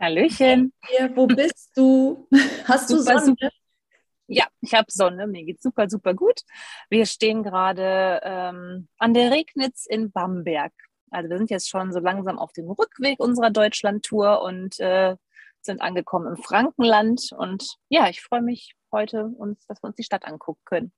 Hallöchen. 0.00 0.72
Hier, 0.86 1.14
wo 1.16 1.26
bist 1.26 1.72
du? 1.76 2.28
Hast 2.64 2.90
du 2.90 2.98
Sonne? 2.98 3.24
Super. 3.24 3.50
Ja, 4.28 4.46
ich 4.60 4.74
habe 4.74 4.86
Sonne. 4.88 5.26
Mir 5.26 5.44
geht 5.44 5.62
super, 5.62 5.88
super 5.88 6.14
gut. 6.14 6.40
Wir 6.90 7.06
stehen 7.06 7.42
gerade 7.42 8.20
ähm, 8.22 8.88
an 8.98 9.14
der 9.14 9.30
Regnitz 9.30 9.86
in 9.86 10.12
Bamberg. 10.12 10.72
Also 11.10 11.30
wir 11.30 11.38
sind 11.38 11.50
jetzt 11.50 11.68
schon 11.68 11.92
so 11.92 11.98
langsam 11.98 12.38
auf 12.38 12.52
dem 12.52 12.70
Rückweg 12.70 13.18
unserer 13.18 13.50
Deutschland-Tour 13.50 14.42
und 14.42 14.78
äh, 14.80 15.16
sind 15.62 15.80
angekommen 15.80 16.36
im 16.36 16.42
Frankenland. 16.42 17.30
Und 17.36 17.76
ja, 17.88 18.08
ich 18.08 18.20
freue 18.20 18.42
mich 18.42 18.74
heute, 18.92 19.24
uns, 19.26 19.66
dass 19.66 19.82
wir 19.82 19.88
uns 19.88 19.96
die 19.96 20.04
Stadt 20.04 20.26
angucken 20.26 20.62
können. 20.64 20.92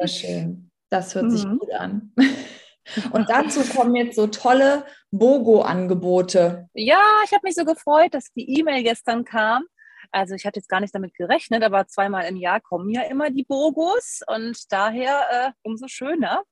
Sehr 0.00 0.08
schön. 0.08 0.70
Das 0.88 1.14
hört 1.14 1.32
sich 1.32 1.44
mhm. 1.44 1.58
gut 1.58 1.72
an. 1.72 2.14
Und 3.12 3.30
dazu 3.30 3.60
kommen 3.64 3.94
jetzt 3.94 4.16
so 4.16 4.26
tolle 4.26 4.84
BOGO-Angebote. 5.10 6.68
Ja, 6.74 7.02
ich 7.24 7.32
habe 7.32 7.42
mich 7.44 7.54
so 7.54 7.64
gefreut, 7.64 8.14
dass 8.14 8.32
die 8.32 8.58
E-Mail 8.58 8.82
gestern 8.82 9.24
kam. 9.24 9.64
Also 10.10 10.34
ich 10.34 10.44
hatte 10.44 10.58
jetzt 10.58 10.68
gar 10.68 10.80
nicht 10.80 10.94
damit 10.94 11.14
gerechnet, 11.14 11.62
aber 11.62 11.86
zweimal 11.86 12.26
im 12.26 12.36
Jahr 12.36 12.60
kommen 12.60 12.90
ja 12.90 13.02
immer 13.02 13.30
die 13.30 13.44
BOGOs 13.44 14.22
und 14.26 14.70
daher 14.72 15.20
äh, 15.30 15.50
umso 15.62 15.88
schöner. 15.88 16.42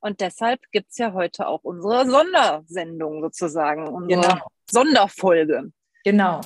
Und 0.00 0.20
deshalb 0.20 0.60
gibt 0.72 0.90
es 0.90 0.98
ja 0.98 1.12
heute 1.12 1.46
auch 1.46 1.62
unsere 1.62 2.08
Sondersendung 2.08 3.22
sozusagen, 3.22 3.88
unsere 3.88 4.20
genau. 4.20 4.46
Sonderfolge. 4.68 5.72
Genau. 6.04 6.40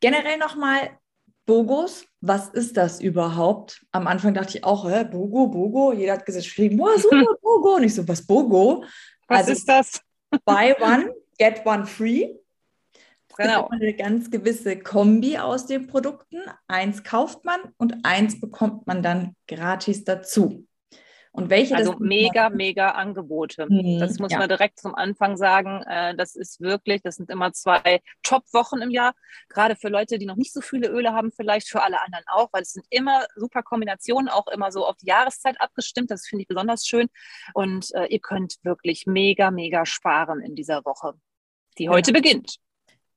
Generell 0.00 0.38
nochmal 0.38 0.98
Bogos, 1.50 2.06
was 2.20 2.48
ist 2.50 2.76
das 2.76 3.00
überhaupt? 3.00 3.84
Am 3.90 4.06
Anfang 4.06 4.34
dachte 4.34 4.58
ich 4.58 4.62
auch, 4.62 4.88
hä, 4.88 5.02
Bogo, 5.02 5.48
Bogo. 5.48 5.92
Jeder 5.92 6.12
hat 6.12 6.24
geschrieben, 6.24 6.76
boah, 6.76 6.96
super, 6.96 7.24
Bogo. 7.42 7.74
Und 7.74 7.82
ich 7.82 7.92
so, 7.92 8.06
was 8.06 8.24
Bogo? 8.24 8.84
Was 9.26 9.38
also, 9.40 9.52
ist 9.52 9.68
das? 9.68 10.00
buy 10.44 10.76
one, 10.80 11.12
get 11.38 11.66
one 11.66 11.86
free. 11.86 12.36
Genau. 13.36 13.66
Eine 13.68 13.94
ganz 13.94 14.30
gewisse 14.30 14.78
Kombi 14.78 15.38
aus 15.38 15.66
den 15.66 15.88
Produkten. 15.88 16.38
Eins 16.68 17.02
kauft 17.02 17.44
man 17.44 17.58
und 17.78 17.96
eins 18.04 18.40
bekommt 18.40 18.86
man 18.86 19.02
dann 19.02 19.34
gratis 19.48 20.04
dazu. 20.04 20.68
Und 21.32 21.48
welche 21.48 21.76
also 21.76 21.94
mega, 22.00 22.48
mega 22.48 22.90
Angebote. 22.90 23.66
Mhm, 23.68 24.00
das 24.00 24.18
muss 24.18 24.32
ja. 24.32 24.38
man 24.38 24.48
direkt 24.48 24.80
zum 24.80 24.94
Anfang 24.96 25.36
sagen. 25.36 25.82
Äh, 25.82 26.16
das 26.16 26.34
ist 26.34 26.60
wirklich, 26.60 27.02
das 27.02 27.16
sind 27.16 27.30
immer 27.30 27.52
zwei 27.52 28.00
Top-Wochen 28.24 28.82
im 28.82 28.90
Jahr. 28.90 29.14
Gerade 29.48 29.76
für 29.76 29.88
Leute, 29.88 30.18
die 30.18 30.26
noch 30.26 30.36
nicht 30.36 30.52
so 30.52 30.60
viele 30.60 30.88
Öle 30.88 31.12
haben, 31.12 31.30
vielleicht 31.30 31.68
für 31.68 31.82
alle 31.82 32.02
anderen 32.02 32.24
auch, 32.28 32.48
weil 32.52 32.62
es 32.62 32.72
sind 32.72 32.84
immer 32.90 33.26
super 33.36 33.62
Kombinationen, 33.62 34.28
auch 34.28 34.48
immer 34.48 34.72
so 34.72 34.84
auf 34.84 34.96
die 34.96 35.06
Jahreszeit 35.06 35.60
abgestimmt. 35.60 36.10
Das 36.10 36.26
finde 36.26 36.42
ich 36.42 36.48
besonders 36.48 36.84
schön. 36.84 37.08
Und 37.54 37.94
äh, 37.94 38.06
ihr 38.06 38.20
könnt 38.20 38.56
wirklich 38.62 39.06
mega, 39.06 39.52
mega 39.52 39.86
sparen 39.86 40.40
in 40.40 40.56
dieser 40.56 40.84
Woche, 40.84 41.14
die 41.78 41.88
heute 41.88 42.10
ja. 42.10 42.14
beginnt 42.14 42.56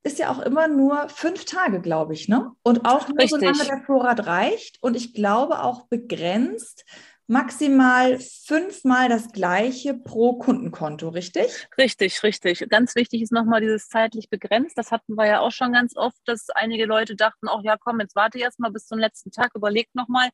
ist 0.06 0.20
ja 0.20 0.30
auch 0.30 0.40
immer 0.40 0.68
nur 0.68 1.08
fünf 1.08 1.46
Tage, 1.46 1.80
glaube 1.80 2.14
ich, 2.14 2.28
ne? 2.28 2.52
Und 2.62 2.86
auch 2.86 3.08
nur 3.08 3.20
Richtig. 3.20 3.40
solange 3.40 3.64
der 3.64 3.84
Vorrat 3.86 4.28
reicht 4.28 4.84
und 4.84 4.98
ich 4.98 5.14
glaube 5.14 5.64
auch 5.64 5.88
begrenzt 5.88 6.84
maximal 7.28 8.20
fünfmal 8.20 9.10
das 9.10 9.32
gleiche 9.32 9.94
pro 9.94 10.38
Kundenkonto, 10.38 11.10
richtig? 11.10 11.68
Richtig, 11.78 12.22
richtig. 12.24 12.66
Ganz 12.70 12.96
wichtig 12.96 13.22
ist 13.22 13.32
nochmal 13.32 13.62
dieses 13.62 13.88
zeitlich 13.88 14.30
begrenzt. 14.30 14.78
Das 14.78 14.92
hatten 14.92 15.16
wir 15.16 15.26
ja 15.26 15.40
auch 15.40 15.52
schon 15.52 15.74
ganz 15.74 15.96
oft, 15.96 16.18
dass 16.26 16.50
einige 16.50 16.86
Leute 16.86 17.16
dachten, 17.16 17.48
ach 17.50 17.62
ja, 17.64 17.78
komm, 17.78 18.00
jetzt 18.00 18.16
warte 18.16 18.40
erst 18.40 18.60
mal 18.60 18.72
bis 18.72 18.88
zum 18.88 19.00
letzten 19.00 19.32
Tag, 19.32 19.52
überlegt 19.56 19.96
nochmal. 19.96 20.30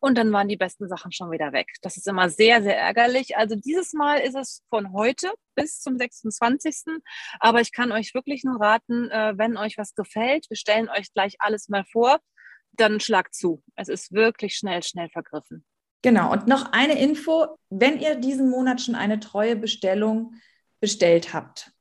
Und 0.00 0.18
dann 0.18 0.32
waren 0.32 0.48
die 0.48 0.56
besten 0.56 0.88
Sachen 0.88 1.12
schon 1.12 1.30
wieder 1.30 1.52
weg. 1.52 1.68
Das 1.82 1.96
ist 1.96 2.08
immer 2.08 2.28
sehr, 2.28 2.62
sehr 2.62 2.78
ärgerlich. 2.78 3.36
Also 3.36 3.54
dieses 3.54 3.92
Mal 3.92 4.16
ist 4.16 4.34
es 4.34 4.62
von 4.68 4.92
heute 4.92 5.32
bis 5.54 5.80
zum 5.80 5.96
26. 5.96 7.00
Aber 7.40 7.60
ich 7.60 7.72
kann 7.72 7.92
euch 7.92 8.12
wirklich 8.12 8.44
nur 8.44 8.60
raten, 8.60 9.10
äh, 9.10 9.34
wenn 9.36 9.56
euch 9.56 9.78
was 9.78 9.94
gefällt, 9.94 10.46
wir 10.50 10.56
stellen 10.56 10.88
euch 10.88 11.12
gleich 11.14 11.36
alles 11.38 11.68
mal 11.68 11.84
vor, 11.84 12.20
dann 12.72 13.00
schlagt 13.00 13.34
zu. 13.34 13.62
Es 13.76 13.88
ist 13.88 14.12
wirklich 14.12 14.56
schnell, 14.56 14.82
schnell 14.82 15.08
vergriffen. 15.08 15.64
Genau, 16.04 16.32
und 16.32 16.46
noch 16.46 16.70
eine 16.72 17.00
Info, 17.00 17.56
wenn 17.70 17.98
ihr 17.98 18.16
diesen 18.16 18.50
Monat 18.50 18.82
schon 18.82 18.94
eine 18.94 19.20
treue 19.20 19.56
Bestellung 19.56 20.34
bestellt 20.78 21.32
habt, 21.32 21.72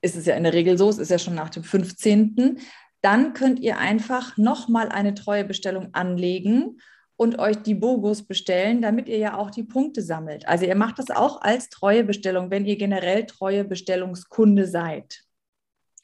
ist 0.00 0.16
es 0.16 0.24
ja 0.24 0.36
in 0.36 0.44
der 0.44 0.54
Regel 0.54 0.78
so, 0.78 0.88
es 0.88 0.96
ist 0.96 1.10
ja 1.10 1.18
schon 1.18 1.34
nach 1.34 1.50
dem 1.50 1.62
15., 1.62 2.58
dann 3.02 3.34
könnt 3.34 3.60
ihr 3.60 3.76
einfach 3.76 4.38
nochmal 4.38 4.88
eine 4.88 5.12
treue 5.12 5.44
Bestellung 5.44 5.92
anlegen 5.92 6.80
und 7.16 7.38
euch 7.38 7.58
die 7.58 7.74
Bogos 7.74 8.26
bestellen, 8.26 8.80
damit 8.80 9.06
ihr 9.06 9.18
ja 9.18 9.36
auch 9.36 9.50
die 9.50 9.64
Punkte 9.64 10.00
sammelt. 10.00 10.48
Also 10.48 10.64
ihr 10.64 10.74
macht 10.74 10.98
das 10.98 11.10
auch 11.10 11.42
als 11.42 11.68
treue 11.68 12.04
Bestellung, 12.04 12.50
wenn 12.50 12.64
ihr 12.64 12.76
generell 12.76 13.26
treue 13.26 13.64
Bestellungskunde 13.64 14.66
seid. 14.66 15.24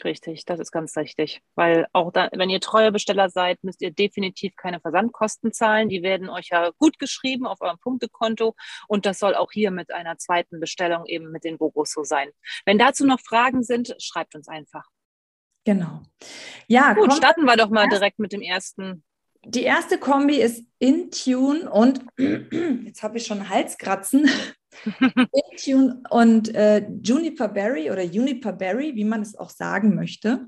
Richtig, 0.05 0.45
das 0.45 0.61
ist 0.61 0.71
ganz 0.71 0.97
richtig. 0.97 1.41
Weil 1.57 1.87
auch 1.93 2.13
da, 2.13 2.29
wenn 2.33 2.51
ihr 2.51 2.61
treue 2.61 2.93
Besteller 2.93 3.31
seid, 3.31 3.63
müsst 3.65 3.83
ihr 3.83 3.91
definitiv 3.91 4.55
keine 4.55 4.81
Versandkosten 4.81 5.53
zahlen. 5.53 5.89
Die 5.89 6.03
werden 6.03 6.29
euch 6.29 6.49
ja 6.51 6.71
gut 6.79 6.99
geschrieben 6.99 7.47
auf 7.47 7.61
eurem 7.61 7.79
Punktekonto. 7.79 8.55
Und 8.87 9.07
das 9.07 9.19
soll 9.19 9.35
auch 9.35 9.51
hier 9.51 9.71
mit 9.73 9.93
einer 9.93 10.17
zweiten 10.17 10.61
Bestellung 10.61 11.05
eben 11.07 11.33
mit 11.33 11.45
den 11.45 11.59
Bogos 11.59 11.93
so 11.93 12.05
sein. 12.05 12.31
Wenn 12.65 12.79
dazu 12.79 13.07
noch 13.07 13.21
Fragen 13.21 13.65
sind, 13.65 13.97
schreibt 13.99 14.37
uns 14.37 14.49
einfach. 14.49 14.87
Genau. 15.65 16.03
Ja, 16.69 16.95
gut, 16.95 17.13
starten 17.13 17.45
wir 17.45 17.57
doch 17.57 17.69
mal 17.69 17.89
direkt 17.89 18.19
mit 18.21 18.33
dem 18.33 18.41
ersten. 18.41 19.05
Die 19.45 19.63
erste 19.63 19.99
Kombi 19.99 20.41
ist 20.41 20.65
Intune 20.79 21.71
und 21.71 22.05
jetzt 22.19 23.03
habe 23.03 23.19
ich 23.19 23.27
schon 23.27 23.49
Halskratzen. 23.49 24.31
Intune 25.33 26.03
und 26.11 26.55
äh, 26.55 26.87
Juniper 27.03 27.49
Berry 27.49 27.91
oder 27.91 28.03
Juniper 28.03 28.53
Berry, 28.53 28.95
wie 28.95 29.05
man 29.05 29.23
es 29.23 29.37
auch 29.37 29.51
sagen 29.51 29.95
möchte. 29.95 30.47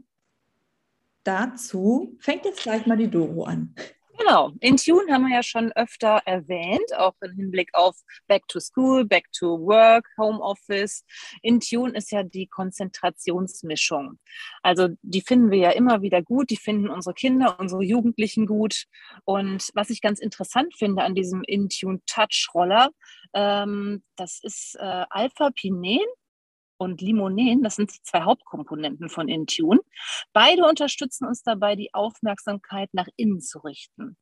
Dazu 1.24 2.16
fängt 2.18 2.44
jetzt 2.44 2.62
gleich 2.62 2.86
mal 2.86 2.96
die 2.96 3.10
Doro 3.10 3.44
an. 3.44 3.74
Genau, 4.20 4.52
Intune 4.60 5.10
haben 5.12 5.26
wir 5.28 5.36
ja 5.36 5.42
schon 5.42 5.72
öfter 5.72 6.20
erwähnt, 6.26 6.94
auch 6.98 7.14
im 7.22 7.32
Hinblick 7.36 7.70
auf 7.72 7.96
Back 8.28 8.46
to 8.48 8.60
School, 8.60 9.06
Back 9.06 9.32
to 9.32 9.58
Work, 9.60 10.06
Home 10.18 10.40
Office. 10.40 11.06
Intune 11.40 11.96
ist 11.96 12.12
ja 12.12 12.22
die 12.22 12.46
Konzentrationsmischung. 12.46 14.18
Also 14.62 14.88
die 15.00 15.22
finden 15.22 15.50
wir 15.50 15.58
ja 15.58 15.70
immer 15.70 16.02
wieder 16.02 16.22
gut, 16.22 16.50
die 16.50 16.58
finden 16.58 16.90
unsere 16.90 17.14
Kinder, 17.14 17.58
unsere 17.58 17.82
Jugendlichen 17.82 18.44
gut. 18.44 18.84
Und 19.24 19.70
was 19.72 19.88
ich 19.88 20.02
ganz 20.02 20.20
interessant 20.20 20.74
finde 20.76 21.02
an 21.02 21.14
diesem 21.14 21.42
Intune 21.42 22.00
Touch 22.04 22.50
Roller, 22.52 22.90
ähm, 23.32 24.02
das 24.16 24.40
ist 24.42 24.76
äh, 24.78 25.04
Alpha-Pinen 25.08 26.04
und 26.80 27.02
Limonen, 27.02 27.62
das 27.62 27.76
sind 27.76 27.94
die 27.94 28.02
zwei 28.02 28.22
Hauptkomponenten 28.22 29.10
von 29.10 29.28
Intune. 29.28 29.80
Beide 30.32 30.64
unterstützen 30.64 31.26
uns 31.26 31.42
dabei, 31.42 31.76
die 31.76 31.92
Aufmerksamkeit 31.92 32.88
nach 32.92 33.08
innen 33.16 33.40
zu 33.40 33.58
richten. 33.58 34.16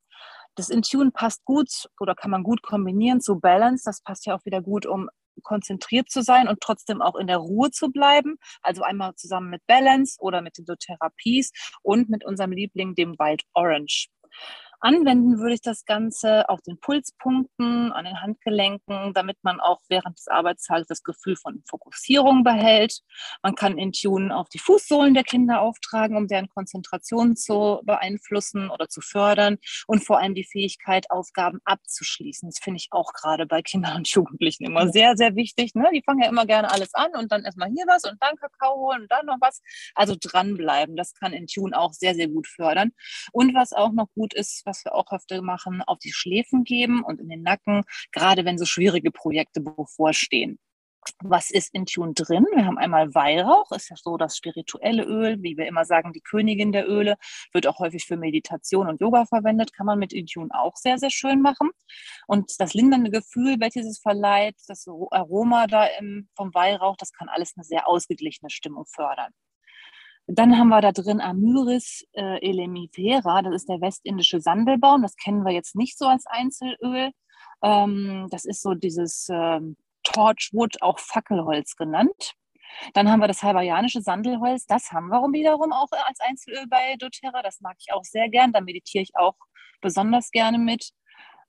Das 0.55 0.69
Intune 0.69 1.11
passt 1.11 1.45
gut 1.45 1.69
oder 2.01 2.15
kann 2.15 2.31
man 2.31 2.43
gut 2.43 2.61
kombinieren 2.61 3.21
zu 3.21 3.39
Balance. 3.39 3.83
Das 3.85 4.01
passt 4.01 4.25
ja 4.25 4.35
auch 4.35 4.43
wieder 4.43 4.61
gut, 4.61 4.85
um 4.85 5.09
konzentriert 5.41 6.09
zu 6.09 6.21
sein 6.21 6.49
und 6.49 6.59
trotzdem 6.59 7.01
auch 7.01 7.15
in 7.15 7.27
der 7.27 7.37
Ruhe 7.37 7.71
zu 7.71 7.91
bleiben. 7.91 8.35
Also 8.61 8.83
einmal 8.83 9.15
zusammen 9.15 9.49
mit 9.49 9.65
Balance 9.65 10.17
oder 10.19 10.41
mit 10.41 10.57
den 10.57 10.65
Therapies 10.65 11.53
und 11.81 12.09
mit 12.09 12.25
unserem 12.25 12.51
Liebling, 12.51 12.93
dem 12.93 13.17
Wild 13.17 13.43
Orange. 13.53 14.09
Anwenden 14.81 15.39
würde 15.39 15.55
ich 15.55 15.61
das 15.61 15.83
Ganze 15.83 16.47
auf 16.47 16.61
den 16.61 16.79
Pulspunkten, 16.79 17.91
an 17.91 18.05
den 18.05 18.21
Handgelenken, 18.21 19.13
damit 19.13 19.37
man 19.41 19.59
auch 19.59 19.81
während 19.89 20.17
des 20.17 20.27
Arbeitstages 20.27 20.87
das 20.87 21.03
Gefühl 21.03 21.35
von 21.35 21.61
Fokussierung 21.67 22.43
behält. 22.43 23.01
Man 23.43 23.55
kann 23.55 23.77
Intune 23.77 24.35
auf 24.35 24.47
die 24.47 24.59
Fußsohlen 24.59 25.13
der 25.13 25.23
Kinder 25.23 25.61
auftragen, 25.61 26.15
um 26.15 26.27
deren 26.27 26.47
Konzentration 26.47 27.35
zu 27.35 27.81
beeinflussen 27.83 28.69
oder 28.69 28.87
zu 28.87 29.01
fördern 29.01 29.57
und 29.87 30.05
vor 30.05 30.19
allem 30.19 30.33
die 30.33 30.45
Fähigkeit, 30.45 31.11
Aufgaben 31.11 31.59
abzuschließen. 31.65 32.49
Das 32.49 32.59
finde 32.59 32.77
ich 32.77 32.87
auch 32.91 33.11
gerade 33.11 33.45
bei 33.45 33.61
Kindern 33.61 33.97
und 33.97 34.07
Jugendlichen 34.07 34.65
immer 34.65 34.87
sehr, 34.87 35.17
sehr 35.17 35.35
wichtig. 35.35 35.75
Ne? 35.75 35.89
Die 35.93 36.03
fangen 36.03 36.21
ja 36.21 36.29
immer 36.29 36.45
gerne 36.45 36.71
alles 36.71 36.93
an 36.93 37.11
und 37.17 37.31
dann 37.31 37.43
erstmal 37.43 37.69
hier 37.69 37.85
was 37.87 38.05
und 38.05 38.15
dann 38.21 38.37
Kakao 38.37 38.75
holen 38.75 39.01
und 39.01 39.11
dann 39.11 39.25
noch 39.25 39.37
was. 39.41 39.61
Also 39.93 40.15
dranbleiben, 40.19 40.95
das 40.95 41.13
kann 41.13 41.33
Intune 41.33 41.77
auch 41.77 41.91
sehr, 41.91 42.15
sehr 42.15 42.29
gut 42.29 42.47
fördern. 42.47 42.91
Und 43.33 43.53
was 43.53 43.73
auch 43.73 43.91
noch 43.91 44.07
gut 44.13 44.33
ist, 44.33 44.65
was 44.69 44.85
wir 44.85 44.93
auch 44.93 45.11
öfter 45.11 45.41
machen, 45.41 45.81
auf 45.81 45.99
die 45.99 46.13
Schläfen 46.13 46.63
geben 46.63 47.03
und 47.03 47.19
in 47.19 47.29
den 47.29 47.41
Nacken, 47.41 47.83
gerade 48.11 48.45
wenn 48.45 48.57
so 48.57 48.65
schwierige 48.65 49.11
Projekte 49.11 49.61
bevorstehen. 49.61 50.59
was 51.23 51.49
ist 51.49 51.73
in 51.73 51.85
Tune 51.85 52.13
drin? 52.13 52.45
Wir 52.53 52.65
haben 52.65 52.77
einmal 52.77 53.13
Weihrauch, 53.15 53.71
ist 53.71 53.89
ja 53.89 53.95
so 53.95 54.17
das 54.17 54.37
spirituelle 54.37 55.03
Öl, 55.03 55.41
wie 55.41 55.57
wir 55.57 55.65
immer 55.65 55.85
sagen, 55.85 56.13
die 56.13 56.21
Königin 56.21 56.71
der 56.71 56.87
Öle, 56.89 57.15
wird 57.53 57.67
auch 57.67 57.79
häufig 57.79 58.05
für 58.05 58.17
Meditation 58.17 58.87
und 58.87 59.01
Yoga 59.01 59.25
verwendet, 59.25 59.73
kann 59.73 59.85
man 59.85 59.97
mit 59.97 60.13
Intune 60.13 60.49
auch 60.53 60.75
sehr, 60.75 60.97
sehr 60.97 61.09
schön 61.09 61.41
machen. 61.41 61.71
Und 62.27 62.51
das 62.59 62.73
lindernde 62.73 63.11
Gefühl, 63.11 63.59
welches 63.59 63.85
es 63.87 63.99
verleiht, 63.99 64.55
das 64.67 64.85
Aroma 64.87 65.67
da 65.67 65.85
im, 65.99 66.29
vom 66.35 66.53
Weihrauch, 66.53 66.97
das 66.97 67.11
kann 67.13 67.29
alles 67.29 67.53
eine 67.55 67.63
sehr 67.63 67.87
ausgeglichene 67.87 68.49
Stimmung 68.49 68.85
fördern. 68.85 69.31
Dann 70.31 70.57
haben 70.57 70.69
wir 70.69 70.81
da 70.81 70.91
drin 70.91 71.21
Amyris 71.21 72.05
äh, 72.13 72.39
elemifera, 72.47 73.41
das 73.41 73.55
ist 73.55 73.69
der 73.69 73.81
westindische 73.81 74.39
Sandelbaum, 74.39 75.01
das 75.01 75.15
kennen 75.15 75.43
wir 75.43 75.51
jetzt 75.51 75.75
nicht 75.75 75.97
so 75.97 76.05
als 76.05 76.25
Einzelöl. 76.27 77.11
Ähm, 77.63 78.27
das 78.29 78.45
ist 78.45 78.61
so 78.61 78.75
dieses 78.75 79.27
ähm, 79.31 79.75
Torchwood, 80.03 80.81
auch 80.81 80.99
Fackelholz 80.99 81.75
genannt. 81.75 82.33
Dann 82.93 83.09
haben 83.09 83.19
wir 83.19 83.27
das 83.27 83.41
hawaiianische 83.41 84.01
Sandelholz. 84.01 84.67
Das 84.67 84.91
haben 84.91 85.07
wir 85.07 85.19
wiederum 85.33 85.73
auch 85.73 85.89
als 86.07 86.19
Einzelöl 86.19 86.67
bei 86.67 86.95
doTERRA. 86.97 87.41
Das 87.41 87.59
mag 87.61 87.75
ich 87.79 87.91
auch 87.91 88.03
sehr 88.03 88.29
gern. 88.29 88.51
Da 88.51 88.61
meditiere 88.61 89.01
ich 89.01 89.15
auch 89.15 89.35
besonders 89.81 90.29
gerne 90.29 90.59
mit. 90.59 90.91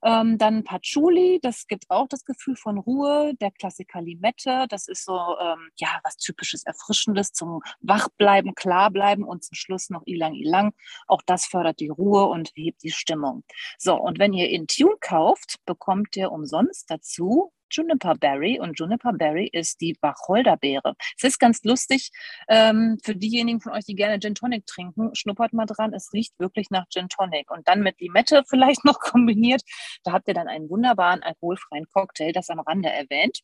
Ähm, 0.03 0.39
dann 0.39 0.65
Patchouli, 0.65 1.41
das 1.43 1.67
gibt 1.67 1.91
auch 1.91 2.09
das 2.09 2.25
Gefühl 2.25 2.57
von 2.57 2.79
Ruhe. 2.79 3.35
Der 3.41 3.51
Klassiker 3.51 4.01
Limette, 4.01 4.67
das 4.69 4.89
ist 4.89 5.05
so 5.05 5.19
ähm, 5.41 5.71
ja 5.77 5.89
was 6.05 6.17
typisches 6.17 6.65
Erfrischendes 6.65 7.33
zum 7.33 7.61
Wachbleiben, 7.81 8.55
Klarbleiben 8.55 9.25
und 9.25 9.45
zum 9.45 9.55
Schluss 9.55 9.91
noch 9.91 10.03
Ilang 10.07 10.35
Ilang. 10.35 10.73
Auch 11.07 11.23
das 11.27 11.47
fördert 11.47 11.81
die 11.81 11.89
Ruhe 11.89 12.27
und 12.27 12.53
hebt 12.55 12.83
die 12.83 12.93
Stimmung. 12.93 13.45
So, 13.79 13.95
und 13.97 14.19
wenn 14.19 14.33
ihr 14.33 14.49
in 14.49 14.67
Tune 14.67 14.97
kauft, 15.01 15.57
bekommt 15.67 16.17
ihr 16.17 16.33
umsonst 16.33 16.91
dazu 16.91 17.53
Juniper 17.71 18.15
Berry 18.15 18.59
und 18.61 18.79
Juniper 18.79 19.13
Berry 19.13 19.49
ist 19.53 19.81
die 19.81 19.97
Wacholderbeere. 20.01 20.95
Es 21.17 21.25
ist 21.25 21.39
ganz 21.39 21.63
lustig 21.65 22.11
ähm, 22.49 22.99
für 23.03 23.15
diejenigen 23.15 23.61
von 23.61 23.73
euch, 23.73 23.85
die 23.85 23.95
gerne 23.95 24.19
Gin 24.19 24.35
Tonic 24.35 24.67
trinken, 24.67 25.15
schnuppert 25.15 25.53
mal 25.53 25.67
dran. 25.67 25.95
Es 25.95 26.13
riecht 26.13 26.39
wirklich 26.39 26.71
nach 26.71 26.87
Gin 26.89 27.09
Tonic 27.09 27.51
und 27.51 27.67
dann 27.69 27.81
mit 27.81 28.01
Limette 28.01 28.43
vielleicht 28.49 28.85
noch 28.85 29.01
kombiniert. 29.01 29.63
Da 30.05 30.13
habt 30.13 30.29
ihr 30.29 30.35
dann 30.35 30.49
einen 30.49 30.69
wunderbaren 30.69 31.23
alkoholfreien 31.23 31.87
Cocktail, 31.93 32.33
das 32.33 32.51
am 32.51 32.61
Rande 32.61 32.91
erwähnt. 32.91 33.41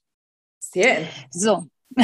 Sehr. 0.59 1.07
So. 1.31 1.65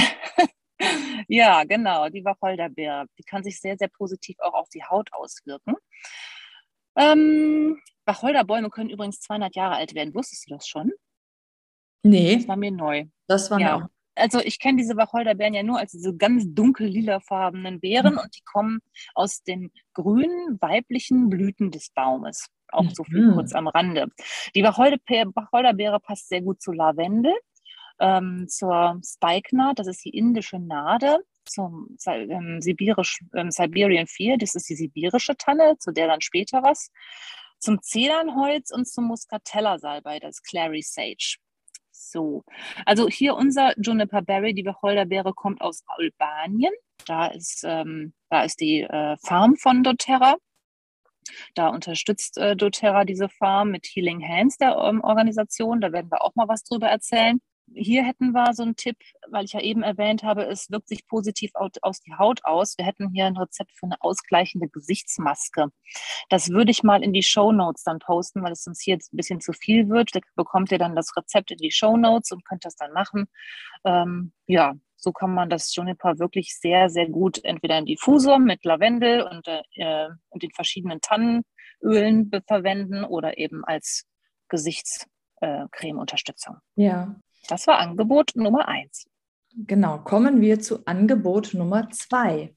ja, 1.29 1.65
genau, 1.65 2.09
die 2.09 2.25
Wacholderbeere. 2.25 3.07
Die 3.19 3.25
kann 3.25 3.43
sich 3.43 3.61
sehr, 3.61 3.77
sehr 3.77 3.89
positiv 3.89 4.39
auch 4.41 4.55
auf 4.55 4.69
die 4.69 4.85
Haut 4.85 5.13
auswirken. 5.13 5.75
Ähm, 6.97 7.81
Wacholderbäume 8.05 8.71
können 8.71 8.91
übrigens 8.91 9.21
200 9.21 9.55
Jahre 9.55 9.77
alt 9.77 9.95
werden. 9.95 10.15
Wusstest 10.15 10.49
du 10.49 10.55
das 10.55 10.67
schon? 10.67 10.93
Nee. 12.03 12.37
Das 12.37 12.49
war 12.49 12.57
mir 12.57 12.73
neu. 12.73 13.05
Das 13.27 13.51
war 13.51 13.61
ja. 13.61 13.79
neu. 13.79 13.87
Also 14.15 14.41
ich 14.41 14.59
kenne 14.59 14.77
diese 14.77 14.97
Wacholderbeeren 14.97 15.55
ja 15.55 15.63
nur 15.63 15.79
als 15.79 15.93
diese 15.93 16.15
ganz 16.15 16.45
dunkel 16.47 16.87
lilafarbenen 16.87 17.81
Beeren 17.81 18.15
mhm. 18.15 18.19
und 18.19 18.37
die 18.37 18.43
kommen 18.45 18.81
aus 19.15 19.43
den 19.43 19.73
grünen 19.95 20.61
weiblichen 20.61 21.31
Blüten 21.31 21.71
des 21.71 21.91
Baumes. 21.91 22.49
Auch 22.69 22.91
so 22.91 23.05
viel 23.05 23.29
mhm. 23.29 23.35
kurz 23.35 23.55
am 23.55 23.69
Rande. 23.69 24.09
Die 24.55 24.63
Wacholderbeere 24.63 26.01
passt 26.01 26.29
sehr 26.29 26.43
gut 26.43 26.61
zu 26.61 26.73
Lavendel, 26.73 27.35
ähm, 28.01 28.47
zur 28.49 29.01
Spikenard, 29.05 29.79
das 29.79 29.87
ist 29.87 30.05
die 30.05 30.11
indische 30.11 30.59
Nade, 30.59 31.19
zum 31.45 31.97
ähm, 32.07 32.61
Sibirisch, 32.61 33.21
ähm, 33.35 33.51
Siberian 33.51 34.07
Fear, 34.07 34.39
das 34.39 34.55
ist 34.55 34.69
die 34.69 34.75
sibirische 34.75 35.37
Tanne, 35.37 35.77
zu 35.79 35.93
der 35.93 36.09
dann 36.09 36.21
später 36.21 36.63
was, 36.63 36.91
zum 37.59 37.81
Zedernholz 37.81 38.71
und 38.73 38.89
zum 38.89 39.05
Muscatella-Salbei, 39.07 40.19
das 40.19 40.43
Clary 40.43 40.83
Sage. 40.83 41.37
So, 42.11 42.45
also 42.87 43.09
hier 43.09 43.35
unser 43.35 43.73
Juniper 43.79 44.23
Berry, 44.23 44.55
die 44.55 44.65
Wacholderbeere, 44.65 45.33
kommt 45.35 45.61
aus 45.61 45.83
Albanien. 45.87 46.73
Da 47.07 47.27
ist, 47.27 47.65
ähm, 47.67 48.13
da 48.31 48.45
ist 48.45 48.61
die 48.61 48.81
äh, 48.83 49.17
Farm 49.19 49.57
von 49.57 49.83
doTERRA. 49.83 50.37
Da 51.55 51.69
unterstützt 51.69 52.39
äh, 52.39 52.57
doTERRA 52.57 53.05
diese 53.05 53.29
Farm 53.29 53.71
mit 53.71 53.87
Healing 53.87 54.23
Hands 54.27 54.57
der 54.59 54.77
ähm, 54.77 55.01
Organisation. 55.03 55.81
Da 55.81 55.93
werden 55.93 56.11
wir 56.11 56.23
auch 56.23 56.35
mal 56.35 56.49
was 56.49 56.65
drüber 56.65 56.89
erzählen 56.89 57.41
hier 57.75 58.05
hätten 58.05 58.33
wir 58.33 58.53
so 58.55 58.63
einen 58.63 58.77
Tipp, 58.77 58.97
weil 59.29 59.45
ich 59.45 59.53
ja 59.53 59.61
eben 59.61 59.83
erwähnt 59.83 60.23
habe, 60.23 60.45
es 60.45 60.71
wirkt 60.71 60.89
sich 60.89 61.07
positiv 61.07 61.51
aus 61.55 62.01
die 62.01 62.15
Haut 62.15 62.45
aus. 62.45 62.77
Wir 62.79 62.85
hätten 62.85 63.11
hier 63.11 63.27
ein 63.27 63.37
Rezept 63.37 63.73
für 63.73 63.87
eine 63.87 64.01
ausgleichende 64.01 64.69
Gesichtsmaske. 64.69 65.69
Das 66.29 66.51
würde 66.51 66.71
ich 66.71 66.83
mal 66.83 67.03
in 67.03 67.13
die 67.13 67.23
Show 67.23 67.53
Notes 67.53 67.85
dann 67.85 67.99
posten, 67.99 68.43
weil 68.43 68.53
es 68.53 68.67
uns 68.67 68.81
hier 68.81 68.95
jetzt 68.95 69.13
ein 69.13 69.17
bisschen 69.17 69.41
zu 69.41 69.53
viel 69.53 69.89
wird. 69.89 70.15
Da 70.15 70.21
bekommt 70.37 70.73
ihr 70.73 70.79
dann 70.79 70.97
das 70.97 71.17
Rezept 71.17 71.51
in 71.51 71.59
die 71.59 71.71
Show 71.71 71.97
Notes 71.97 72.33
und 72.33 72.45
könnt 72.45 72.65
das 72.65 72.77
dann 72.77 72.93
machen. 72.93 73.27
Ähm, 73.85 74.33
ja, 74.47 74.75
so 74.97 75.13
kann 75.13 75.35
man 75.35 75.51
das 75.51 75.75
Juniper 75.75 76.19
wirklich 76.19 76.57
sehr, 76.59 76.89
sehr 76.89 77.09
gut 77.09 77.45
entweder 77.45 77.79
in 77.79 77.87
Diffusor 77.87 78.39
mit 78.39 78.65
Lavendel 78.65 79.23
und, 79.23 79.49
äh, 79.49 80.09
und 80.29 80.43
den 80.43 80.53
verschiedenen 80.53 81.01
Tannenölen 81.01 82.31
verwenden 82.47 83.05
oder 83.05 83.37
eben 83.37 83.65
als 83.65 84.07
Gesichtscreme-Unterstützung. 84.49 86.57
Äh, 86.77 86.85
ja. 86.85 87.17
Das 87.49 87.67
war 87.67 87.79
Angebot 87.79 88.33
Nummer 88.35 88.69
eins. 88.69 89.07
Genau, 89.55 89.99
kommen 89.99 90.41
wir 90.41 90.61
zu 90.61 90.87
Angebot 90.87 91.55
Nummer 91.55 91.91
zwei. 91.91 92.55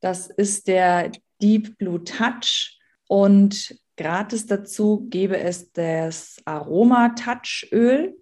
Das 0.00 0.28
ist 0.28 0.68
der 0.68 1.10
Deep 1.42 1.76
Blue 1.78 2.04
Touch 2.04 2.78
und 3.08 3.76
gratis 3.96 4.46
dazu 4.46 5.06
gäbe 5.08 5.38
es 5.38 5.72
das 5.72 6.36
Aroma 6.44 7.10
Touch 7.10 7.68
Öl. 7.72 8.16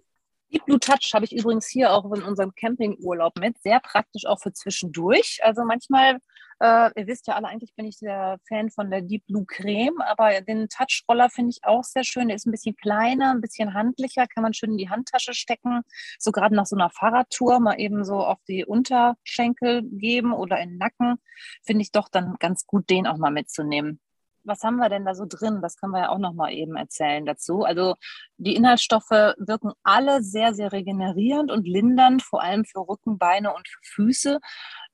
Deep 0.51 0.65
Blue 0.65 0.79
Touch 0.79 1.11
habe 1.13 1.25
ich 1.25 1.33
übrigens 1.33 1.67
hier 1.67 1.91
auch 1.91 2.11
in 2.13 2.23
unserem 2.23 2.55
Campingurlaub 2.55 3.37
mit. 3.37 3.57
Sehr 3.61 3.79
praktisch 3.79 4.25
auch 4.25 4.39
für 4.39 4.53
zwischendurch. 4.53 5.39
Also 5.43 5.63
manchmal 5.63 6.17
äh, 6.59 6.91
ihr 6.95 7.07
wisst 7.07 7.27
ja 7.27 7.35
alle, 7.35 7.47
eigentlich 7.47 7.73
bin 7.75 7.85
ich 7.85 7.99
der 7.99 8.39
Fan 8.47 8.69
von 8.69 8.89
der 8.89 9.01
Deep 9.01 9.25
Blue 9.27 9.45
Creme, 9.45 9.99
aber 10.01 10.41
den 10.41 10.69
Touch-Roller 10.69 11.29
finde 11.29 11.51
ich 11.51 11.63
auch 11.63 11.83
sehr 11.83 12.03
schön. 12.03 12.27
Der 12.27 12.35
ist 12.35 12.45
ein 12.45 12.51
bisschen 12.51 12.75
kleiner, 12.75 13.31
ein 13.31 13.41
bisschen 13.41 13.73
handlicher, 13.73 14.27
kann 14.27 14.43
man 14.43 14.53
schön 14.53 14.71
in 14.71 14.77
die 14.77 14.89
Handtasche 14.89 15.33
stecken. 15.33 15.81
So 16.19 16.31
gerade 16.31 16.55
nach 16.55 16.65
so 16.65 16.75
einer 16.75 16.89
Fahrradtour 16.89 17.59
mal 17.59 17.79
eben 17.79 18.05
so 18.05 18.17
auf 18.17 18.39
die 18.47 18.65
Unterschenkel 18.65 19.83
geben 19.83 20.33
oder 20.33 20.59
in 20.59 20.71
den 20.71 20.77
Nacken, 20.77 21.17
finde 21.65 21.81
ich 21.81 21.91
doch 21.91 22.09
dann 22.09 22.35
ganz 22.39 22.65
gut, 22.65 22.89
den 22.89 23.07
auch 23.07 23.17
mal 23.17 23.31
mitzunehmen 23.31 23.99
was 24.45 24.63
haben 24.63 24.77
wir 24.77 24.89
denn 24.89 25.05
da 25.05 25.15
so 25.15 25.25
drin? 25.27 25.59
Das 25.61 25.75
können 25.77 25.93
wir 25.93 26.01
ja 26.01 26.09
auch 26.09 26.19
noch 26.19 26.33
mal 26.33 26.51
eben 26.51 26.75
erzählen 26.75 27.25
dazu. 27.25 27.63
Also 27.63 27.95
die 28.37 28.55
Inhaltsstoffe 28.55 29.09
wirken 29.09 29.73
alle 29.83 30.23
sehr, 30.23 30.53
sehr 30.53 30.71
regenerierend 30.71 31.51
und 31.51 31.67
lindernd, 31.67 32.21
vor 32.21 32.41
allem 32.41 32.65
für 32.65 32.87
Rücken, 32.87 33.17
Beine 33.17 33.53
und 33.53 33.67
für 33.67 33.79
Füße. 33.83 34.39